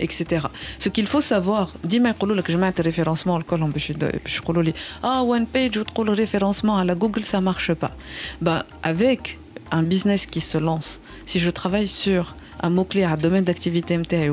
[0.00, 0.46] etc.
[0.78, 4.72] Ce qu'il faut savoir, ديما يقولوا لك جماعة الريفيرونسمون الكلهم باش باش يقولوا لي
[5.04, 7.92] اه وان بيج وتقول ريفيرونسمون على جوجل ça marche pas.
[8.40, 9.38] Bah avec
[9.72, 14.30] un business qui se lance, si je travaille sur un mot-clé à domaine d'activité نتاعي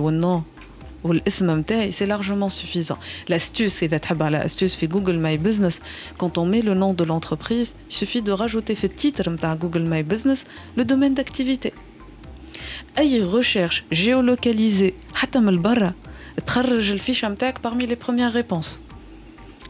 [1.04, 2.98] والنوم والاسم نتاعي c'est largement suffisant.
[3.30, 5.80] L'astuce إذا تحب على astuce في Google My Business,
[6.18, 9.86] quand on met le nom de l'entreprise, il suffit de rajouter في التيتر نتاع Google
[9.86, 10.44] My Business
[10.78, 11.72] le domaine d'activité.
[12.98, 15.94] اي recherche géolocalisée حتى من برا
[16.46, 18.80] تخرج الفيشه نتاعك parmi les premières réponses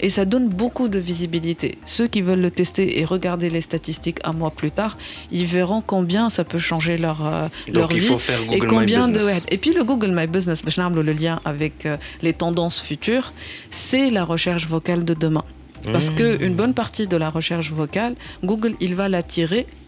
[0.01, 1.79] Et ça donne beaucoup de visibilité.
[1.85, 4.97] Ceux qui veulent le tester et regarder les statistiques un mois plus tard,
[5.31, 8.07] ils verront combien ça peut changer leur, euh, leur il vie.
[8.07, 9.43] Faut faire Google et combien My Business.
[9.45, 9.55] De...
[9.55, 13.33] Et puis le Google My Business, le lien avec euh, les tendances futures,
[13.71, 15.45] c'est la recherche vocale de demain.
[15.93, 16.15] Parce mmh.
[16.15, 18.15] qu'une bonne partie de la recherche vocale,
[18.45, 19.67] Google, il va la tirer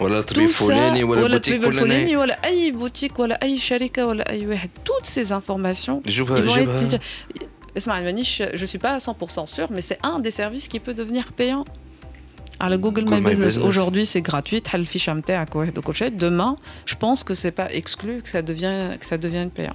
[0.00, 3.42] ولا الطبيب Tout ça، فلاني ولا ولا البوتيك الطبيب الفلاني فلاني ولا اي بوتيك ولا
[3.42, 6.98] اي شركه ولا اي واحد toutes ces informations جيبها ils vont جيبها être
[7.76, 10.94] اسمع مانيش je suis pas à 100% sûr mais c'est un des services qui peut
[10.94, 11.64] devenir payant
[12.60, 13.64] على Google My Google My Business Business.
[13.68, 16.56] aujourd'hui c'est gratuit تحل الفيشه نتاعك واحد وكل شيء demain
[16.90, 19.74] je pense que c'est pas exclu que ça devient que ça devienne payant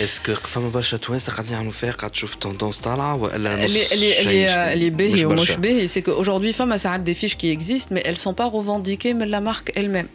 [0.00, 4.12] اسكو فما برشا توانسه قاعدين يعملوا فيها قاعد تشوف توندونس طالعه ولا نص اللي اللي
[4.12, 5.56] شيء اللي اللي باهي مش ومش برشا.
[5.56, 9.14] باهي c'est que aujourd'hui فما ساعات des fiches qui existent mais elles sont pas revendiquées
[9.14, 10.06] من la marque elle-même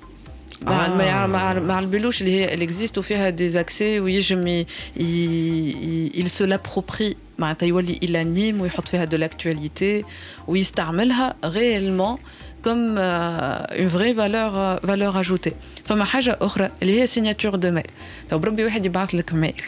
[0.62, 0.98] مع آه.
[0.98, 4.66] مع مع, مع البلوش اللي هي اللي existe وفيها des accès ويجم ي-
[5.00, 10.06] ي- il se l'approprie معناتها يولي يلانيم ويحط فيها de l'actualité
[10.48, 12.20] ويستعملها réellement
[12.64, 15.54] comme euh, une vraie valeur euh, valeur ajoutée
[15.86, 17.92] فما حاجة أخرى اللي هي signature de mail
[18.30, 19.62] تو بربي واحد يبعث لك ميل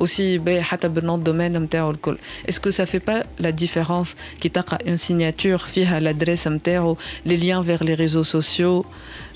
[0.00, 4.08] aussi باهي حتى بالنون دومين نتاعو الكل اسكو ça fait pas la différence
[4.40, 6.96] كي تلقى une signature فيها l'adresse نتاعو
[7.26, 8.84] les liens vers les réseaux sociaux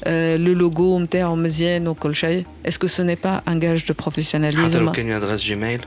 [0.06, 4.04] euh, le logo نتاعو مزيان وكل شيء اسكو ce n'est pas un gage de حتى
[4.04, 5.80] professionnalisme لو كان ادريس جيميل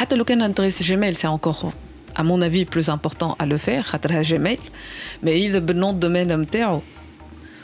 [0.00, 1.72] حتى لو كان adresse Gmail c'est encore
[2.18, 4.58] à mon avis plus important à le faire خاطرها Gmail
[5.22, 6.82] mais إذا بالنون دومين نتاعو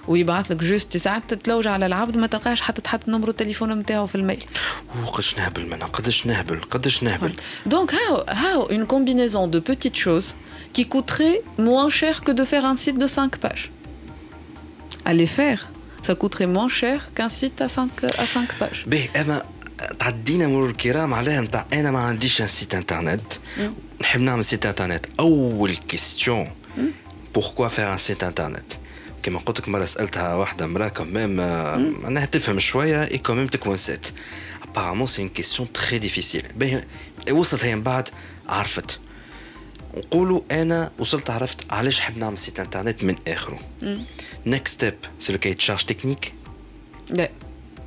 [0.08, 4.14] ويبعث لك جوست ساعات تتلوج على العبد ما تلقاش حتى تحط نمرو التليفون نتاعو في
[4.14, 4.44] الميل
[5.02, 7.32] وقداش نهبل منها قداش نهبل قداش نهبل
[7.68, 10.34] Donc, how, how une combinaison de petites choses
[10.72, 13.70] qui coûterait moins cher que de faire un site de 5 pages.
[15.04, 15.68] À les faire,
[16.06, 18.84] ça coûterait moins cher qu'un site à 5, à 5 pages.
[18.86, 19.42] باهي اما
[19.99, 23.33] تعدينا مرور الكرام عليها نتاع أنا ما عنديش ان سيت انترنت
[24.01, 26.51] نحب نعمل سيت انترنت أول كيستيون
[27.35, 28.73] بوركوا فير ان سيت انترنت
[29.23, 31.35] كما قلت لك مرة سألتها واحدة امرأة كمام
[32.01, 34.07] معناها تفهم شوية اي كمام تكونسات
[34.63, 36.43] ابارامون سي اون كيستيون تري ديفيسيل
[37.31, 38.09] وصلت هي من بعد
[38.47, 38.99] عرفت.
[39.97, 41.71] نقولوا أنا وصلت عرفت.
[41.71, 43.59] علاش حاب نعمل سيت انترنت من آخره؟
[44.45, 46.33] نيكست ستيب سي لو كاي تشارج تكنيك
[47.09, 47.29] لا.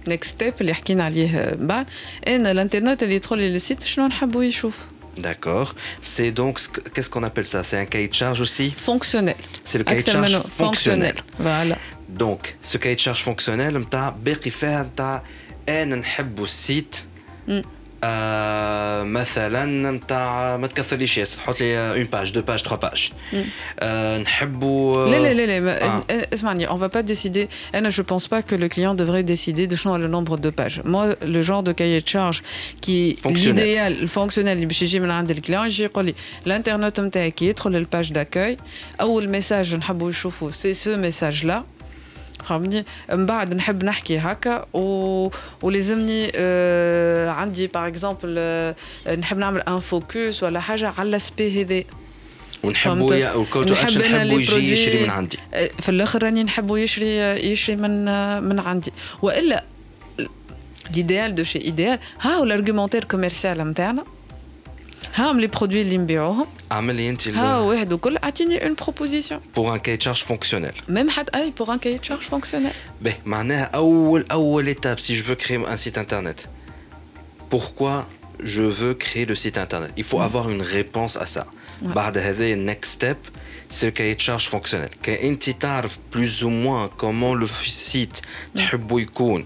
[0.10, 1.86] نيكست ستيب اللي حكينا عليه من بعد
[2.28, 4.78] ان الانترنت اللي يدخل للسيت شنو نحبوا يشوف
[5.22, 5.70] D'accord.
[6.14, 9.36] C'est donc, ce que- qu'est-ce qu'on appelle ça C'est un cahier de charge aussi فونكسيونيل
[9.66, 11.22] C'est le cahier de اكثر charge منه fonctionnel.
[11.38, 11.78] فوالا
[12.20, 15.24] Donc, ce cahier de charge fonctionnel, نتاع باقي فيها نتاع
[18.04, 19.56] انا نحبوا السيت مم.
[19.64, 23.10] آه مثلا نتاع ما تكثرليش ياسر تحط لي اون باج دو باج تخوا باج
[23.80, 26.00] آه نحبوا لا لا لا لا ما- آه.
[26.00, 29.68] euh, اسمعني on va pas décider انا je pense pas que le client devrait décider
[29.68, 32.42] de changer le nombre de pages moi le genre de cahier de charge
[32.82, 33.66] qui Fonctionnel.
[33.66, 36.16] l'idéal الفونكسيونيل اللي باش يجي من عند الكليون يجي يقول لي
[36.48, 38.58] الانترنت نتاعي كي يدخل للباج داكوي
[39.02, 41.64] اول ميساج نحبوا يشوفوا سي سو ميساج لا
[42.43, 45.29] فهمني من بعد نحب نحكي هكا و...
[45.63, 48.75] ولازمني آه عندي باغ اكزومبل آه
[49.19, 51.85] نحب نعمل ان فوكس ولا حاجة على السبي هذا.
[52.65, 53.15] ونحبوا.
[53.15, 55.39] يا الكول تو نحب اكشن نحبوا يجي يشري من عندي.
[55.81, 57.17] في الآخر راني نحبوا يشري
[57.51, 58.05] يشري من
[58.43, 58.93] من عندي.
[59.23, 59.65] وإلا
[60.95, 64.05] ليديال دو شي ايديال ها الارغيومونتير كوميرسيال نتاعنا
[65.16, 69.74] هاهم لي برودوي اللي نبيعوهم اعمل لي انت ها واحد وكل اعطيني اون بروبوزيسيون بور
[69.74, 72.72] ان كاي تشارج فونكسيونيل ميم حتى اي بور ان كاي تشارج فونكسيونيل
[73.06, 76.50] Ben, معناها أول أول étape si je veux créer un site internet.
[77.50, 78.08] Pourquoi
[78.44, 81.44] je veux créer le site internet Il faut avoir une réponse à ça.
[81.82, 81.94] Ouais.
[81.94, 83.18] بعد هذا next step
[83.70, 84.90] c'est le cahier de charge fonctionnel.
[85.04, 88.22] كأنت تعرف plus ou moins comment le site
[88.56, 89.46] تحبه يكون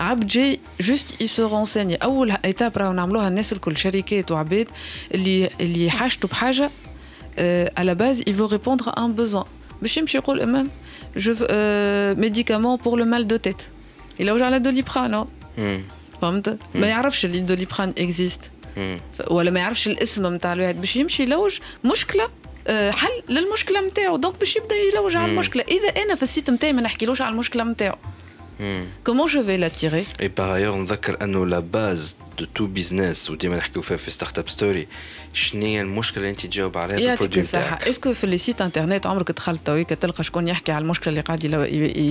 [0.00, 4.68] عبد جاي جوست يسو رونسيني أول ايتاب راهو نعملوها الناس الكل شركات وعباد
[5.14, 6.70] اللي اللي حاجته بحاجة
[7.78, 9.46] على باز répondre à un besoin.
[9.82, 10.70] باش يمشي يقول أمام
[11.16, 11.34] جو
[12.20, 13.62] ميديكامون بور لو مال دو تيت
[14.20, 15.26] يلوج على دوليبران.
[16.22, 18.50] فهمت؟ ما يعرفش اللي دوليبران اكزيست
[19.30, 20.80] ولا ما يعرفش الاسم نتاع الواحد.
[20.80, 22.28] باش يمشي يلوج مشكلة
[22.66, 25.32] آه، حل للمشكلة نتاعو دونك باش يبدأ يلوج على.
[25.32, 25.64] المشكلة.
[25.68, 27.96] إذا أنا في السيت نتاعي ما نحكيلوش على المشكلة نتاعو
[28.59, 28.85] مم.
[29.05, 33.55] كومون جو في لاتيري Et par ailleurs, نذكر انه لا باز دو تو بيزنس وديما
[33.57, 34.87] نحكيو فيها في ستارت اب ستوري
[35.33, 38.61] شنو هي المشكله اللي انت تجاوب عليها يعطيك بالبرودوي الصحة نتاعك اسكو في لي سيت
[38.61, 41.61] انترنت عمرك دخلت تويك تلقى شكون يحكي على المشكلة اللي قاعد يلو...
[41.63, 41.67] ي...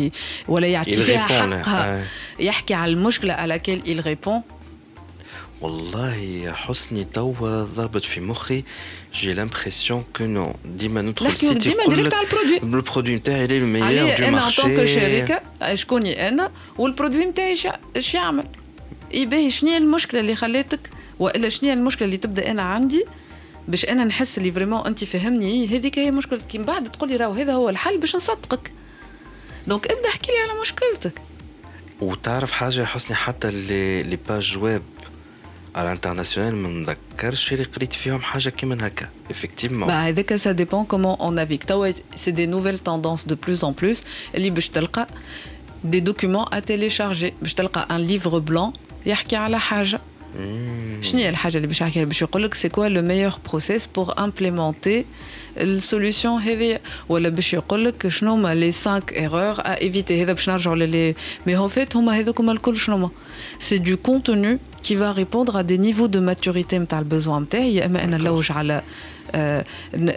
[0.06, 0.12] ي...
[0.48, 1.66] ولا يعطي Il فيها répond, là.
[1.68, 2.40] حقها Ouais.
[2.42, 4.40] يحكي على المشكلة على laquelle il répond
[5.61, 8.63] والله يا حسني توا ضربت في مخي.
[9.13, 14.15] جي لامبرسيون كو نو ديما ندخل السيت ديما ديريكت على البرودوي البرودوي نتاعي اللي الميور
[14.17, 15.41] دو أنا ان طونك مارشي شركة
[15.73, 17.55] شكوني أنا والبرودوي نتاعي
[17.95, 18.47] اش يعمل
[19.13, 20.79] يباهي شنو هي المشكلة اللي خلاتك
[21.19, 23.05] والا شنو هي المشكلة اللي تبدا أنا عندي
[23.67, 27.33] باش أنا نحس اللي فريمون انت فهمني هذيك هي مشكلتك من بعد تقول لي راهو
[27.33, 28.71] هذا هو الحل باش نصدقك
[29.67, 31.21] دونك ابدا احكي لي على مشكلتك
[32.01, 34.81] وتعرف حاجة يا حسني حتى لي لي باج ويب
[35.74, 40.84] على الانترناسيونال ما نذكرش اللي قريت فيهم حاجه كيما هكا افكتيفمون Bah, avec ça dépend
[40.84, 41.64] comment on navigue.
[41.66, 44.02] توا C'est des nouvelles tendances de plus en plus.
[44.34, 45.06] اللي باش تلقى
[45.92, 47.32] des documents à télécharger.
[47.42, 48.72] باش تلقى un livre blanc
[49.06, 50.00] يحكي على حاجة.
[51.00, 54.14] شنو هي الحاجة اللي باش يحكي باش يقول لك c'est quoi le meilleur process pour
[54.18, 55.04] implémenter
[55.58, 56.78] السوليوشن هذه
[57.08, 61.14] ولا باش يقول لك شنو هما لي 5 ايرور ا ايفيتي هذا باش نرجعوا للي
[61.46, 63.10] مي هو فيت هما هذوك الكل شنو هما
[63.58, 67.86] سي دو كونتوني كي va répondre à des niveaux de maturité نتاع البوزوان نتاعي يا
[67.86, 69.17] اما انا نلوج على آه، ن-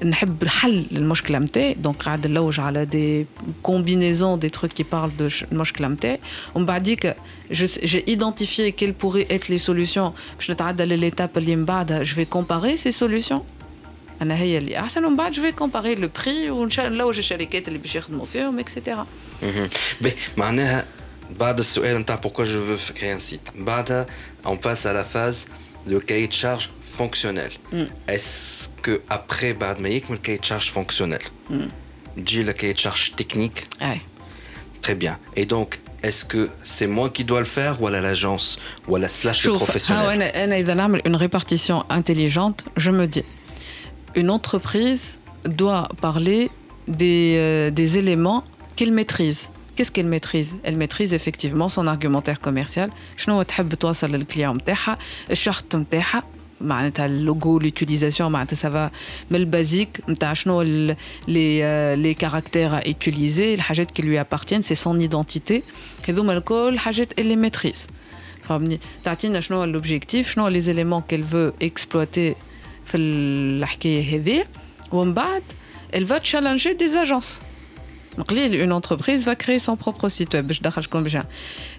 [0.04, 3.26] نحب حل للمشكله نتاعي دونك قاعد نلوج على دي
[3.64, 6.20] كومبينيزون دي تروك كي بارل دو المشكله نتاعي
[6.56, 7.16] ومن بعديك
[7.52, 12.26] جي ايدونتيفي كيل بوري ات لي سوليوشن باش نتعدى لليتاب اللي من بعدها جو في
[12.26, 13.42] كومباري سي سوليوشن
[14.22, 17.96] انا هي اللي احسن ومن بعد جو في كومباري لو بري ونلوج الشركات اللي باش
[17.96, 19.08] يخدموا فيهم اكسيتيرا
[19.44, 19.70] مهم.
[20.02, 20.86] باهي معناها
[21.40, 23.52] pourquoi je veux créer un site
[24.46, 25.40] on passe à la phase
[25.87, 27.51] de cahier de charge fonctionnel.
[27.73, 27.85] Mm.
[28.09, 31.23] est-ce que après le cahier de charge fonctionnel
[32.17, 33.67] dit le cahier de charge technique.
[34.83, 35.19] Très bien.
[35.37, 38.59] Et donc est-ce que c'est moi qui dois le faire ou à l'agence
[38.89, 40.33] ou à la slash le professionnel
[41.05, 43.25] une répartition intelligente je me dis
[44.17, 46.51] une entreprise doit parler
[46.89, 48.43] des, euh, des éléments
[48.75, 52.90] qu'elle maîtrise Qu'est-ce qu'elle maîtrise Elle maîtrise effectivement son argumentaire commercial.
[53.18, 54.98] شنو تحب توصل للكليون نتاعها
[55.32, 56.24] الشرط نتاعها
[56.62, 58.92] معناتها اللوغو l'utilisation معناتها ça va
[59.32, 60.64] من البازيك نتاع شنو
[61.28, 61.62] les
[61.96, 65.62] les caractères à utiliser الحاجات qui lui appartiennent c'est son identité
[66.10, 67.88] هذوما الكل حاجات elle les maîtrise
[68.50, 72.36] فهمني تعطينا شنو l'objectif شنو les éléments qu'elle veut exploiter
[72.86, 74.46] في الحكايه هذه
[74.92, 75.44] ومن بعد
[75.94, 77.51] elle va challenger des agences donc,
[78.36, 80.52] une entreprise va créer son propre site web.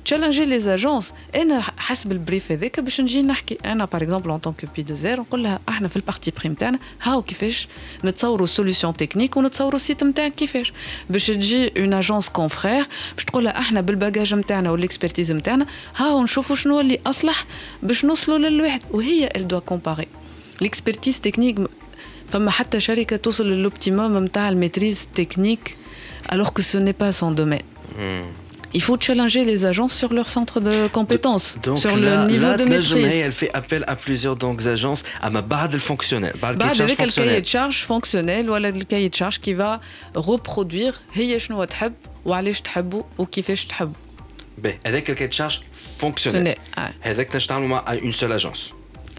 [0.04, 1.12] Challenger les agences.
[1.34, 5.42] أنا حسب البريف هذاك باش نجي نحكي أنا par exemple en tant que P2R نقول
[5.42, 7.68] لها احنا في البارتي بريم تاعنا هاو كيفاش
[8.04, 10.72] نتصوروا سوليوشن تكنيك ونتصوروا السيت نتاعك كيفاش
[11.10, 16.56] باش تجي اون اجونس كونفرير باش تقول لها احنا بالباجاج نتاعنا والاكسبرتيز نتاعنا هاو نشوفوا
[16.56, 17.46] شنو اللي اصلح
[17.82, 20.06] باش نوصلوا للواحد وهي elle doit comparer
[20.64, 21.60] l'expertise technique
[22.28, 25.76] فما حتى شركه توصل للوبتيموم نتاع الميتريز تكنيك
[26.28, 27.62] alors que ce n'est pas son domaine.
[27.96, 28.22] Hmm.
[28.74, 32.46] Il faut challenger les agences sur leur centre de compétences, donc sur là, le niveau
[32.46, 33.22] là, de maîtrise.
[33.26, 36.34] Elle fait appel à plusieurs donc, agences à ma barre de fonctionnel.
[36.40, 39.80] Barre avec le cahier de charge fonctionnel ou le cahier de charge qui va
[40.14, 41.94] reproduire هي شنو تحب
[42.24, 43.92] وعلاش تحبه وكيفاش تحبه.
[44.84, 45.62] avec le cahier de charge
[46.00, 46.58] fonctionnel.
[47.00, 48.72] هذاك نشتغلوا مع une seule agence.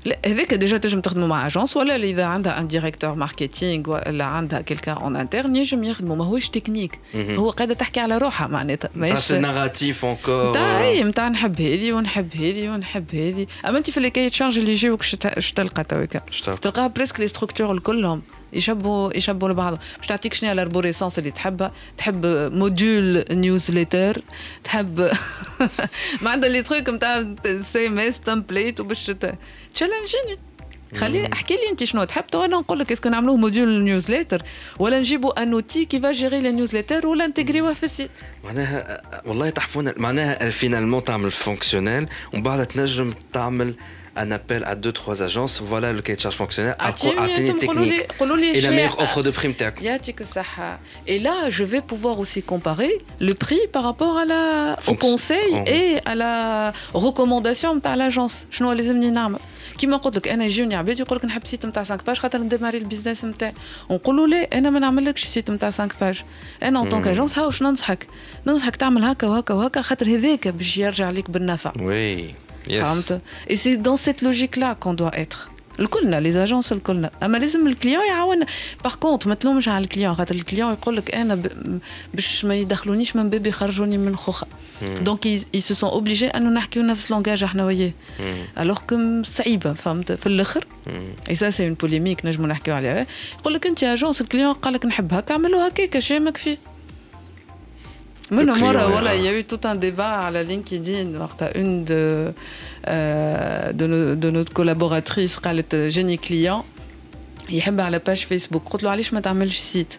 [0.04, 4.60] لا هذاك ديجا تنجم تخدموا مع اجونس ولا إذا عندها ان ديريكتور ماركتينغ ولا عندها
[4.60, 9.32] كيلكان اون انترن ينجم يخدموا ما هوش تكنيك هو قاعدة تحكي على روحها معناتها ماهيش
[9.32, 13.46] ناراتيف اونكور تاع اي نتاع نحب هذه ونحب هذه ونحب هذه.
[13.66, 16.20] أما أنت في اللي تشارج اللي يجيوك اش تلقى تويكا
[16.62, 18.22] تلقاها بريسك لي ستركتور كلهم
[18.54, 19.78] يشبهوا يشبهوا لبعض.
[19.96, 24.22] باش تعطيك شنو الاربوريسونس اللي تحبها تحب موديول نيوزليتر
[24.64, 25.00] تحب
[26.22, 29.06] ما عندها لي تروك نتاع سي إم إس تمبليت وباش
[29.74, 30.38] تشالنجيني.
[30.96, 32.26] خليني احكي لي انت شنو تحب.
[32.26, 34.42] تو أنا نقول لك اسكو نعملوه موديول نيوزليتر.
[34.78, 38.10] ولا نجيبوا ان اوتي كي فا جيري لي نيوزليتر ولا نتجريوه في السيت
[38.44, 43.74] معناها والله تحفونا معناها فينالمون تعمل فونكسيونيل ومن بعد تنجم تعمل
[44.15, 48.05] un appel à deux trois agences voilà le cahier de charge fonctionnel à technique
[48.57, 49.75] et la meilleure offre de prime tech
[51.07, 54.43] et là je vais pouvoir aussi comparer le prix par rapport à la
[54.87, 59.39] au conseil et à la recommandation de l'agence شنو لازمني نعمل
[59.77, 62.77] كيما قلت لك انا يجوني عباد يقول لك نحب سيت نتاع 5 باج خاطر نديماري
[62.77, 63.53] البيزنس نتاعي
[63.89, 66.23] ونقول له لا انا ما نعملكش سيت نتاع 5 باج
[66.63, 68.07] انا اون طونك اجونس هاو شنو ننصحك
[68.47, 73.12] ننصحك تعمل هكا وهكا وهكا خاطر هذاك باش يرجع لك بالنفع وي Yes.
[73.48, 75.50] Et c'est dans cette logique-là qu'on doit être.
[75.80, 78.44] الكلنا لي زاجونس الكلنا اما لازم الكليون يعاون
[78.84, 81.42] باغ كونت ما تلومش على الكليون خاطر الكليون يقول لك أنا
[82.14, 84.46] باش ما يدخلونيش من باب يخرجوني من خوخه
[85.00, 87.92] دونك اي سو سون اوبليجي انه نحكيو نفس لونجاج إحنا وياه
[88.58, 90.66] الوغ كو صعيبه فهمت في الآخر
[91.28, 93.06] اي سا سي اون بوليميك نجمو نحكيو عليها
[93.40, 96.58] يقول لك انت اجونس الكليون قال لك نحب هكا اعملوا هكاك شامك فيه
[98.31, 101.07] voilà, il y a eu tout un débat à la LinkedIn.
[101.37, 102.31] Tu une de,
[102.87, 106.63] euh, de, nos, de notre collaboratrice قالت جاني كليون
[107.49, 109.93] يحب على باج فيسبوك قلت له علاش ما تعملش سيت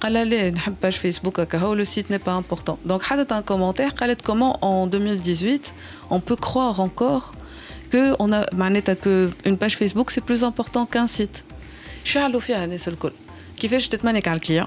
[0.00, 3.42] قال لا نحب باج فيسبوك هكا هو لو سيت n'est pas important donc حطت un
[3.42, 5.74] commentaire قالت comment en 2018
[6.10, 7.34] on peut croire encore
[7.92, 11.44] que on a معناتها que une page Facebook c'est plus important qu'un site
[12.04, 13.12] شعلوا فيها الناس الكل
[13.60, 14.66] كيفاش تتمنك على الكليون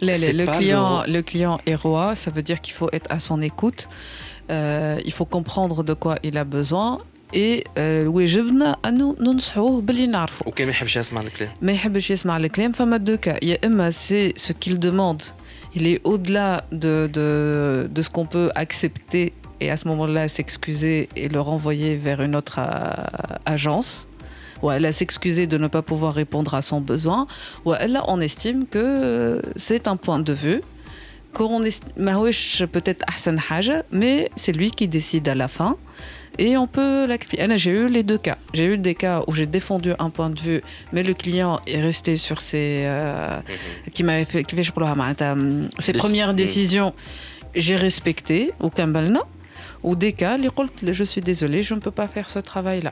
[0.00, 1.20] le, client, le...
[1.22, 3.88] client est roi, ça veut dire qu'il faut être à son écoute,
[4.50, 7.00] euh, il faut comprendre de quoi il a besoin
[7.32, 12.72] et ويجبنا انه ننصحوه باللي نعرفه وكان ما يحبش يسمع الكلام ما يحبش يسمع الكلام
[12.72, 15.22] فما دو كا يا اما سي ce qu'il demande
[15.74, 21.08] il est au-delà de, de, de ce qu'on peut accepter et à ce moment-là s'excuser
[21.16, 24.08] et le renvoyer vers une autre euh, agence
[24.65, 27.27] ou elle a s'excuser de ne pas pouvoir répondre à son besoin,
[27.65, 30.61] ou elle on estime que c'est un point de vue
[32.65, 35.75] peut-être Hassan Haja, mais c'est lui qui décide à la fin.
[36.37, 37.07] Et on peut.
[37.55, 38.37] J'ai eu les deux cas.
[38.53, 40.61] J'ai eu des cas où j'ai défendu un point de vue,
[40.91, 43.91] mais le client est resté sur ses, euh, mhm.
[43.93, 46.35] qui m'avait fait, qui fait euh, ses premières mhm.
[46.35, 46.93] décisions.
[47.53, 49.21] J'ai respecté au Kambalna.
[49.83, 50.37] Ou des cas,
[50.81, 52.91] je suis désolé, je ne peux pas faire ce travail-là.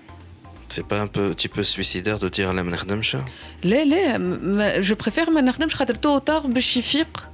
[0.70, 3.16] C'est pas un petit peu suicidaire de dire la منخدمش
[3.64, 7.28] لا لا je préfère ما نخدمش خاطر تو طار باش يفيق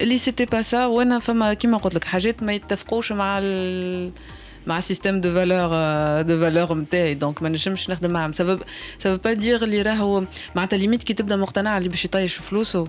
[0.00, 4.12] اللي سيتي با سا وانا فما كيما قلت لك حاجات ما يتفقوش مع ال...
[4.66, 5.68] مع سيستم دو فالور
[6.22, 8.62] دو فالور نتاعي دونك ما نجمش نخدم معاهم سبب
[8.98, 12.88] سبب با دير اللي راهو معناتها ليميت كي تبدا مقتنع اللي باش يطيش فلوسه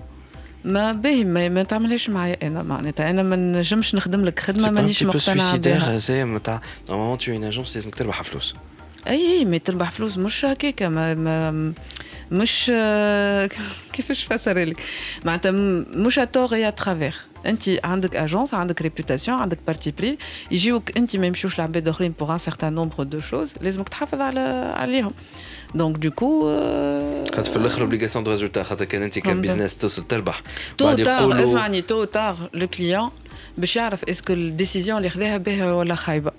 [0.64, 5.02] ما باهي ما, ما تعملهاش معايا انا معناتها انا ما نجمش نخدم لك خدمه مانيش
[5.02, 8.54] مقتنعه بها زي نتاع نورمالمون تو اون اجونس لازمك تربح فلوس
[9.06, 11.72] اي اي ما تربح فلوس مش هكاك ما, ما
[12.30, 12.64] مش
[13.92, 14.80] كيفاش نفسر لك
[15.24, 15.50] معناتها
[15.96, 17.14] مش اتور يا ترافير
[17.46, 20.18] انت عندك اجونس عندك ريبوتاسيون عندك بارتي بري
[20.50, 24.40] يجيوك انت ما يمشيوش لعباد اخرين بوغ ان سيغتان نومبر دو شوز لازمك تحافظ على
[24.76, 25.12] عليهم
[25.74, 26.42] دونك دو كو
[27.34, 30.42] خاطر في الاخر اوبليغاسيون دو ريزولتا خاطر كان انت كان بيزنس توصل تربح
[30.78, 33.10] تو تار اسمعني تو تار لو كليون
[33.58, 36.32] باش يعرف اسكو الديسيزيون اللي خذاها باهيه ولا خايبه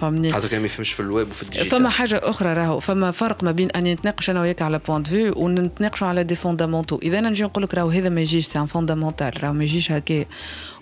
[0.00, 1.70] فهمني؟ حتى كان ما يفهمش في الويب وفي الديجيتال.
[1.70, 2.80] فما حاجة أخرى راهو.
[2.80, 6.34] فما فرق ما بين اني نتناقش أنا وياك على بوان دو فيو ونتناقشوا على دي
[6.34, 9.64] فوندامونتو إذا أنا نجي نقول لك راهو هذا ما يجيش سي ان فوندامونتال راهو ما
[9.64, 10.24] يجيش هكا.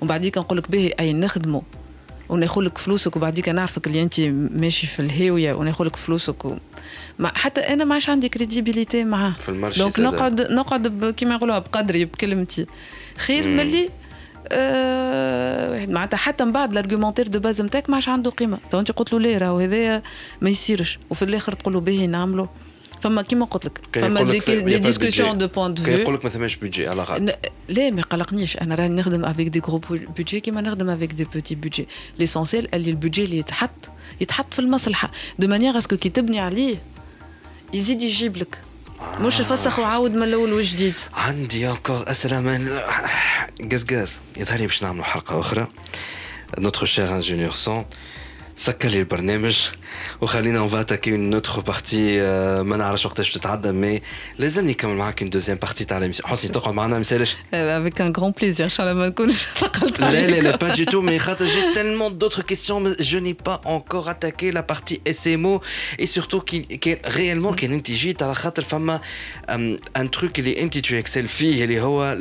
[0.00, 1.62] ومن بعديك نقول لك باهي أي نخدمه
[2.28, 4.20] وناخذ لك فلوسك وبعديك نعرفك اللي أنت
[4.60, 6.56] ماشي في الهاوية وناخذ لك فلوسك و...
[7.18, 9.32] ما حتى أنا ما عادش عندي كريديبيليتي معاه.
[9.32, 12.66] في المارشي دونك نقعد نقعد كيما يقولوها بقدري بكلمتي.
[13.18, 13.88] خير ملي
[14.48, 18.58] أه معناتها حتى من بعد الارجيومونتير دو باز نتاعك ما عادش عنده قيمة.
[18.70, 20.02] تو انت قلت له لا راهو هذايا
[20.40, 20.98] ما يصيرش.
[21.10, 22.48] وفي الآخر تقول له باهي نعمله
[23.00, 23.80] فما كيما قلت لك.
[23.92, 27.36] فما دي ديسكسيون دو بوان دو فيو يقول لك ما ثماش بودجي على غاد
[27.68, 28.56] لا ما قلقنيش.
[28.56, 29.78] أنا راني نخدم افيك دي غرو
[30.16, 31.88] بودجي كيما نخدم افيك دي بوتي بودجي
[32.18, 33.90] ليسونسيال اللي البودجي اللي يتحط.
[34.20, 35.10] يتحط في المصلحة.
[35.38, 36.76] دو مانيير اسكو كي تبني عليه
[37.74, 38.58] يزيد يجيب لك
[39.20, 42.80] مش الفسخ وعاود من الأول وجديد عندي انكور اسئله من
[43.72, 44.18] قزقاز.
[44.36, 45.66] يظهر لي باش نعملوا حلقة أخرى.
[46.58, 47.84] نوتر شير انجينيور سون
[48.59, 49.57] سكر لي البرنامج
[50.21, 52.21] وخلينا اون فاتاكي اون نوتر بارتي
[52.63, 54.01] ما نعرفش وقتاش تتعدى مي
[54.37, 58.13] لازم نكمل معاك اون دوزيام بارتي تاع ليميسيون حسني تقعد معنا ما يسالش افيك ان
[58.17, 61.19] غران بليزير ان شاء الله ما نكونش ثقلت لا لا لا با دو تو مي
[61.19, 65.61] خاطر جي تالمون دوتر كيستيون جو ني با انكور اتاكي لا بارتي اس ام او
[65.99, 69.01] اي سورتو كي ريالمون كان انت جيت على خاطر فما
[69.49, 72.17] ان تروك اللي انت تو اكسل فيه اللي هو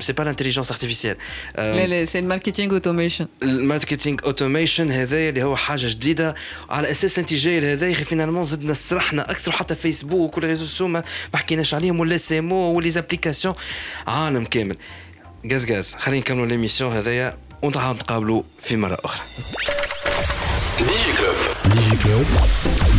[0.00, 1.16] سي با لانتيليجونس ارتيفيسيال
[1.56, 6.35] لا لا سي الماركتينغ اوتوميشن الماركتينغ اوتوميشن هذايا اللي هو حاجة جديدة
[6.69, 10.87] على أساس انت جاي لهذا يا أخي فينالمون زدنا سرحنا أكثر حتى فيسبوك والريزو سو
[10.87, 11.03] ما
[11.35, 13.55] حكيناش عليهم ولا سيمو ولي زابليكاسيون
[14.07, 14.77] عالم كامل.
[15.51, 19.21] غاز غاز خلينا نكملوا ليميسيون هذايا ونتعاود نتقابلوا في مرة أخرى.
[20.77, 21.35] ديجي كلوب
[21.65, 22.25] ديجي كلوب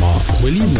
[0.01, 0.79] مع وليد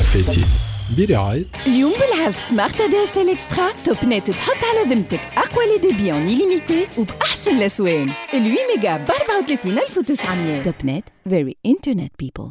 [0.99, 5.79] برعاية اليوم بالعرض سمارت ادي اس ال إكسترا توب نت تحط على ذمتك أقوى لي
[5.93, 8.09] ديبي اون ليميتي وبأحسن الأسوان.
[8.09, 12.51] ال 8 ميجا ب 34900 توب نت فيري انترنت بيبل